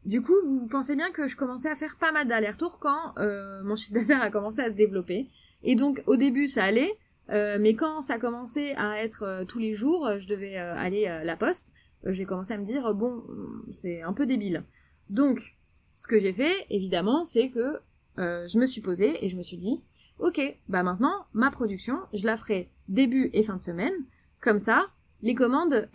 Du 0.04 0.22
coup, 0.22 0.34
vous 0.46 0.66
pensez 0.66 0.96
bien 0.96 1.10
que 1.10 1.28
je 1.28 1.36
commençais 1.36 1.68
à 1.68 1.76
faire 1.76 1.96
pas 1.98 2.12
mal 2.12 2.26
d'allers-retours 2.26 2.78
quand 2.78 3.14
mon 3.62 3.76
chiffre 3.76 3.94
d'affaires 3.94 4.22
a 4.22 4.30
commencé 4.30 4.60
à 4.60 4.70
se 4.70 4.76
développer. 4.76 5.28
Et 5.62 5.74
donc 5.74 6.02
au 6.06 6.16
début 6.16 6.48
ça 6.48 6.64
allait, 6.64 6.98
euh, 7.30 7.58
mais 7.60 7.74
quand 7.74 8.00
ça 8.02 8.14
a 8.14 8.18
commencé 8.18 8.72
à 8.76 9.02
être 9.02 9.22
euh, 9.22 9.44
tous 9.44 9.58
les 9.58 9.74
jours, 9.74 10.06
euh, 10.06 10.18
je 10.18 10.26
devais 10.26 10.56
aller 10.56 11.06
à 11.06 11.22
la 11.24 11.36
poste, 11.36 11.72
j'ai 12.04 12.24
commencé 12.24 12.52
à 12.52 12.58
me 12.58 12.64
dire 12.64 12.94
bon, 12.94 13.22
c'est 13.70 14.02
un 14.02 14.12
peu 14.12 14.26
débile. 14.26 14.64
Donc, 15.10 15.56
ce 15.94 16.06
que 16.06 16.18
j'ai 16.18 16.32
fait, 16.32 16.54
évidemment, 16.70 17.24
c'est 17.24 17.50
que 17.50 17.78
je 18.16 18.58
me 18.58 18.66
suis 18.66 18.80
posée 18.80 19.24
et 19.24 19.28
je 19.28 19.36
me 19.36 19.42
suis 19.42 19.56
dit 19.56 19.80
ok, 20.18 20.40
bah 20.68 20.82
maintenant 20.82 21.24
ma 21.32 21.50
production, 21.50 21.96
je 22.12 22.26
la 22.26 22.36
ferai 22.36 22.70
début 22.88 23.30
et 23.32 23.42
fin 23.42 23.56
de 23.56 23.60
semaine, 23.60 23.92
comme 24.40 24.58
ça. 24.58 24.86
Les 25.22 25.34
commandes, 25.34 25.88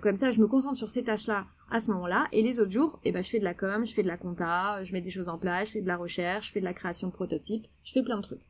comme 0.00 0.16
ça, 0.16 0.30
je 0.30 0.40
me 0.40 0.46
concentre 0.46 0.76
sur 0.76 0.88
ces 0.88 1.04
tâches-là 1.04 1.46
à 1.70 1.80
ce 1.80 1.90
moment-là, 1.90 2.28
et 2.32 2.42
les 2.42 2.60
autres 2.60 2.70
jours, 2.70 3.00
eh 3.04 3.12
ben, 3.12 3.22
je 3.22 3.28
fais 3.28 3.38
de 3.38 3.44
la 3.44 3.54
com, 3.54 3.86
je 3.86 3.92
fais 3.92 4.02
de 4.02 4.08
la 4.08 4.16
compta, 4.16 4.82
je 4.84 4.92
mets 4.92 5.02
des 5.02 5.10
choses 5.10 5.28
en 5.28 5.36
place, 5.36 5.68
je 5.68 5.72
fais 5.72 5.82
de 5.82 5.86
la 5.86 5.96
recherche, 5.96 6.46
je 6.46 6.52
fais 6.52 6.60
de 6.60 6.64
la 6.64 6.74
création 6.74 7.08
de 7.08 7.12
prototypes, 7.12 7.66
je 7.84 7.92
fais 7.92 8.02
plein 8.02 8.16
de 8.16 8.22
trucs. 8.22 8.48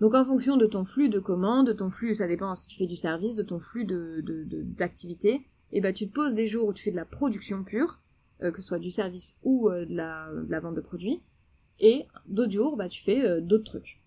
Donc 0.00 0.14
en 0.14 0.24
fonction 0.24 0.56
de 0.56 0.66
ton 0.66 0.84
flux 0.84 1.08
de 1.08 1.18
commandes, 1.18 1.66
de 1.66 1.72
ton 1.72 1.90
flux, 1.90 2.14
ça 2.14 2.28
dépend 2.28 2.54
si 2.54 2.68
tu 2.68 2.76
fais 2.76 2.86
du 2.86 2.96
service, 2.96 3.34
de 3.34 3.42
ton 3.42 3.58
flux 3.58 3.84
de, 3.84 4.22
d'activité, 4.62 5.34
et 5.70 5.78
eh 5.78 5.80
ben 5.80 5.92
tu 5.92 6.08
te 6.08 6.14
poses 6.14 6.34
des 6.34 6.46
jours 6.46 6.68
où 6.68 6.72
tu 6.72 6.82
fais 6.82 6.90
de 6.90 6.96
la 6.96 7.04
production 7.04 7.62
pure, 7.62 8.00
euh, 8.42 8.50
que 8.50 8.62
ce 8.62 8.68
soit 8.68 8.78
du 8.78 8.90
service 8.90 9.36
ou 9.42 9.68
euh, 9.68 9.84
de, 9.84 9.94
la, 9.94 10.30
de, 10.32 10.50
la, 10.50 10.60
vente 10.60 10.76
de 10.76 10.80
produits, 10.80 11.20
et 11.80 12.06
d'autres 12.26 12.52
jours, 12.52 12.76
bah, 12.76 12.88
tu 12.88 13.02
fais 13.02 13.22
euh, 13.22 13.40
d'autres 13.40 13.64
trucs. 13.64 14.00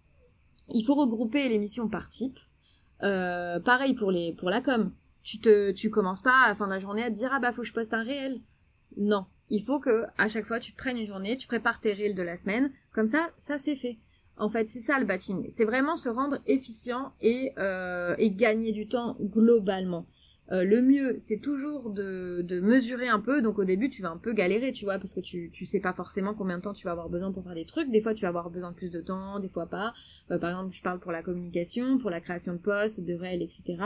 Il 0.74 0.84
faut 0.84 0.96
regrouper 0.96 1.50
les 1.50 1.60
missions 1.60 1.90
par 1.90 2.10
type. 2.10 2.40
pareil 3.00 3.94
pour, 3.94 4.12
les, 4.12 4.34
pour 4.34 4.50
la 4.50 4.62
com. 4.62 4.94
Tu 5.24 5.40
te, 5.40 5.72
tu 5.72 5.90
commences 5.90 6.22
pas 6.22 6.46
à 6.46 6.48
la 6.48 6.56
fin 6.56 6.66
de 6.66 6.72
la 6.72 6.80
journée 6.80 7.04
à 7.04 7.10
te 7.10 7.16
dire 7.16 7.30
ah 7.32 7.40
bah 7.40 7.52
faut 7.52 7.62
que 7.62 7.68
je 7.68 7.74
poste 7.74 7.94
un 7.94 8.04
réel. 8.04 8.42
Non, 8.98 9.26
il 9.50 9.62
faut 9.62 9.80
que 9.80 10.06
à 10.18 10.30
chaque 10.30 10.46
fois 10.46 10.60
tu 10.60 10.72
prennes 10.72 10.98
une 10.98 11.06
journée, 11.06 11.38
tu 11.38 11.48
prépares 11.48 11.80
tes 11.80 11.94
réels 11.94 12.16
de 12.16 12.24
la 12.24 12.38
semaine, 12.38 12.72
comme 12.92 13.08
ça, 13.08 13.30
ça 13.38 13.58
c'est 13.58 13.76
fait. 13.76 14.00
En 14.42 14.50
fait, 14.50 14.70
c'est 14.70 14.82
ça 14.82 14.98
le 15.00 15.06
batching. 15.06 15.46
C'est 15.50 15.66
vraiment 15.66 15.98
se 15.98 16.10
rendre 16.10 16.40
efficient 16.48 17.14
et, 17.22 17.54
euh, 17.60 18.16
gagner 18.20 18.72
du 18.72 18.88
temps 18.88 19.16
globalement. 19.22 20.08
Euh, 20.52 20.64
le 20.64 20.82
mieux, 20.82 21.16
c'est 21.20 21.38
toujours 21.38 21.92
de, 21.92 22.60
mesurer 22.60 23.08
un 23.08 23.20
peu. 23.20 23.44
Donc 23.44 23.60
au 23.60 23.66
début, 23.66 23.88
tu 23.88 24.02
vas 24.02 24.10
un 24.10 24.18
peu 24.18 24.34
galérer, 24.34 24.72
tu 24.72 24.84
vois, 24.84 24.98
parce 24.98 25.14
que 25.14 25.20
tu, 25.20 25.52
tu 25.54 25.68
sais 25.68 25.80
pas 25.80 25.94
forcément 25.94 26.34
combien 26.34 26.58
de 26.58 26.64
temps 26.64 26.74
tu 26.74 26.86
vas 26.86 26.92
avoir 26.92 27.08
besoin 27.08 27.32
pour 27.32 27.44
faire 27.44 27.54
des 27.54 27.66
trucs. 27.66 27.92
Des 27.92 28.02
fois, 28.02 28.16
tu 28.16 28.24
vas 28.24 28.30
avoir 28.30 28.50
besoin 28.50 28.72
de 28.72 28.76
plus 28.76 28.90
de 28.90 29.00
temps, 29.00 29.40
des 29.40 29.48
fois 29.48 29.68
pas. 29.68 29.94
Euh, 30.32 30.40
par 30.40 30.50
exemple, 30.50 30.74
je 30.74 30.82
parle 30.82 31.00
pour 31.00 31.12
la 31.12 31.22
communication, 31.22 32.00
pour 32.00 32.10
la 32.10 32.20
création 32.20 32.54
de 32.54 32.58
postes, 32.58 33.00
de 33.00 33.14
réels, 33.14 33.44
etc. 33.44 33.78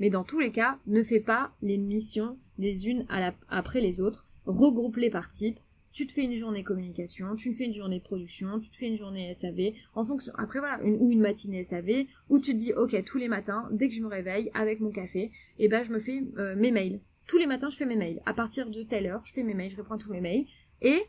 Mais 0.00 0.10
dans 0.10 0.24
tous 0.24 0.40
les 0.40 0.50
cas, 0.50 0.78
ne 0.88 1.04
fais 1.04 1.20
pas 1.20 1.52
les 1.62 1.78
missions 1.78 2.36
les 2.58 2.88
unes 2.88 3.06
après 3.48 3.80
les 3.80 4.00
autres. 4.00 4.26
Regroupe-les 4.46 5.10
par 5.10 5.28
type 5.28 5.60
tu 5.96 6.06
te 6.06 6.12
fais 6.12 6.24
une 6.24 6.34
journée 6.34 6.62
communication, 6.62 7.36
tu 7.36 7.50
te 7.50 7.56
fais 7.56 7.64
une 7.64 7.72
journée 7.72 8.00
production, 8.00 8.60
tu 8.60 8.68
te 8.68 8.76
fais 8.76 8.86
une 8.86 8.98
journée 8.98 9.32
SAV, 9.32 9.72
en 9.94 10.04
fonction, 10.04 10.30
après 10.36 10.58
voilà, 10.58 10.78
ou 10.84 11.10
une 11.10 11.22
matinée 11.22 11.64
SAV, 11.64 12.04
où 12.28 12.38
tu 12.38 12.52
te 12.52 12.58
dis, 12.58 12.74
ok, 12.74 13.02
tous 13.04 13.16
les 13.16 13.28
matins, 13.28 13.66
dès 13.72 13.88
que 13.88 13.94
je 13.94 14.02
me 14.02 14.06
réveille, 14.06 14.50
avec 14.52 14.80
mon 14.80 14.90
café, 14.90 15.20
et 15.22 15.32
eh 15.64 15.68
ben 15.68 15.82
je 15.84 15.90
me 15.90 15.98
fais 15.98 16.22
euh, 16.36 16.54
mes 16.54 16.70
mails. 16.70 17.00
Tous 17.26 17.38
les 17.38 17.46
matins, 17.46 17.70
je 17.70 17.78
fais 17.78 17.86
mes 17.86 17.96
mails. 17.96 18.20
À 18.26 18.34
partir 18.34 18.68
de 18.68 18.82
telle 18.82 19.06
heure, 19.06 19.22
je 19.24 19.32
fais 19.32 19.42
mes 19.42 19.54
mails, 19.54 19.70
je 19.70 19.76
réponds 19.76 19.94
à 19.94 19.98
tous 19.98 20.12
mes 20.12 20.20
mails, 20.20 20.44
et 20.82 21.02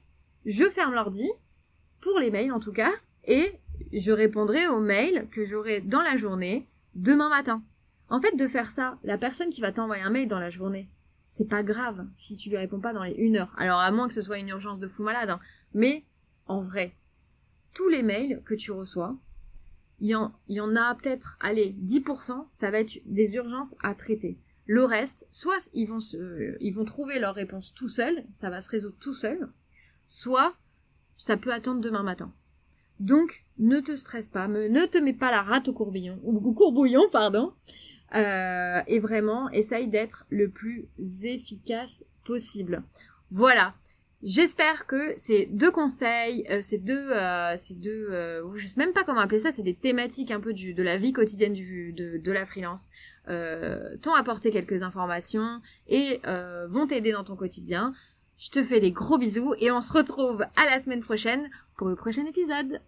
je 0.46 0.63
ferme 0.70 0.94
l'ordi, 0.94 1.29
pour 2.00 2.17
les 2.20 2.32
mails 2.32 2.53
en 2.53 2.62
tout 2.62 2.72
cas, 2.72 2.94
et 3.25 3.60
je 3.91 4.12
répondrai 4.13 4.67
aux 4.67 4.79
mails 4.79 5.27
que 5.29 5.44
j'aurai 5.44 5.82
dans 5.82 6.01
la 6.01 6.15
journée, 6.15 6.65
demain 6.96 7.27
matin. 7.27 7.62
En 8.08 8.22
fait, 8.22 8.38
de 8.38 8.48
faire 8.48 8.72
ça, 8.72 8.98
la 9.03 9.17
personne 9.17 9.50
qui 9.50 9.60
va 9.60 9.74
t'envoyer 9.74 10.03
un 10.03 10.12
mail 10.12 10.29
dans 10.29 10.39
la 10.39 10.50
journée, 10.50 10.88
c'est 11.27 11.48
pas 11.48 11.63
grave 11.63 12.07
si 12.13 12.38
tu 12.38 12.50
lui 12.50 12.57
réponds 12.57 12.79
pas 12.79 12.93
dans 12.93 13.03
les 13.03 13.13
une 13.13 13.38
heure. 13.38 13.53
Alors 13.57 13.79
à 13.79 13.91
moins 13.91 14.07
que 14.07 14.13
ce 14.13 14.22
soit 14.22 14.39
une 14.39 14.50
urgence 14.50 14.79
de 14.79 14.88
fou 14.88 15.03
malade, 15.03 15.29
hein. 15.29 15.39
mais 15.74 16.05
en 16.46 16.62
vrai, 16.62 16.93
tous 17.74 17.89
les 17.89 18.03
mails 18.03 18.41
que 18.46 18.55
tu 18.55 18.72
reçois, 18.72 19.17
il 20.00 20.10
y 20.10 20.60
en, 20.60 20.75
a 20.75 20.96
peut-être, 20.96 21.38
allez, 21.39 21.75
10%, 21.84 22.48
ça 22.51 22.72
va 22.72 22.79
être 22.79 23.01
des 23.05 23.36
urgences 23.36 23.75
à 23.81 23.96
traiter. 23.96 24.38
Le 24.65 24.84
reste, 24.84 25.27
soit 25.31 25.69
ils 25.74 25.88
vont, 25.88 25.98
ils 26.60 26.74
vont 26.74 26.86
trouver 26.86 27.19
leur 27.19 27.36
réponse 27.36 27.74
tout 27.74 27.88
seuls, 27.88 28.24
ça 28.34 28.50
va 28.50 28.62
se 28.62 28.69
résoudre 28.69 28.98
tout 29.00 29.13
seul, 29.13 29.50
soit 30.05 30.53
ça 31.17 31.38
peut 31.38 31.51
attendre 31.51 31.81
demain 31.81 32.03
matin. 32.03 32.31
Donc, 33.00 33.43
ne 33.57 33.79
te 33.79 33.96
stresse 33.96 34.29
pas, 34.29 34.48
ne 34.48 34.86
te 34.86 34.98
mets 34.98 35.13
pas 35.13 35.31
la 35.31 35.41
rate 35.41 35.67
au 35.67 35.74
courbillon, 35.74 36.19
ou 36.24 36.38
au 36.38 36.53
courbouillon, 36.53 37.10
pardon, 37.12 37.53
euh, 38.16 38.82
et 38.88 39.00
vraiment 39.00 39.50
essaye 39.50 39.88
d'être 39.88 40.26
le 40.30 40.50
plus 40.50 40.88
efficace 41.24 42.06
possible. 42.26 42.84
Voilà. 43.32 43.74
J'espère 44.24 44.88
que 44.88 45.14
ces 45.16 45.46
deux 45.46 45.70
conseils, 45.70 46.44
euh, 46.50 46.60
ces 46.60 46.80
deux, 46.80 47.12
euh, 47.12 47.56
ces 47.58 47.76
deux, 47.76 48.10
euh, 48.10 48.50
je 48.58 48.66
sais 48.66 48.80
même 48.80 48.94
pas 48.94 49.04
comment 49.04 49.20
appeler 49.20 49.40
ça, 49.40 49.52
c'est 49.52 49.62
des 49.62 49.76
thématiques 49.76 50.32
un 50.32 50.40
peu 50.40 50.54
du, 50.54 50.74
de 50.74 50.82
la 50.82 50.98
vie 50.98 51.14
quotidienne 51.14 51.54
de, 51.54 52.18
de 52.18 52.32
la 52.32 52.46
freelance, 52.46 52.90
t'ont 54.02 54.16
apporté 54.16 54.50
quelques 54.50 54.82
informations 54.82 55.62
et 55.88 56.22
vont 56.70 56.88
t'aider 56.88 57.12
dans 57.12 57.24
ton 57.24 57.36
quotidien. 57.36 57.94
Je 58.38 58.50
te 58.50 58.64
fais 58.64 58.80
des 58.80 58.92
gros 58.92 59.18
bisous 59.18 59.54
et 59.60 59.72
on 59.72 59.82
se 59.82 59.94
retrouve 59.94 60.44
à 60.56 60.66
la 60.66 60.80
semaine 60.80 61.02
prochaine 61.02 61.50
pour 61.76 61.88
le 61.88 61.96
prochain 61.96 62.26
épisode. 62.26 62.82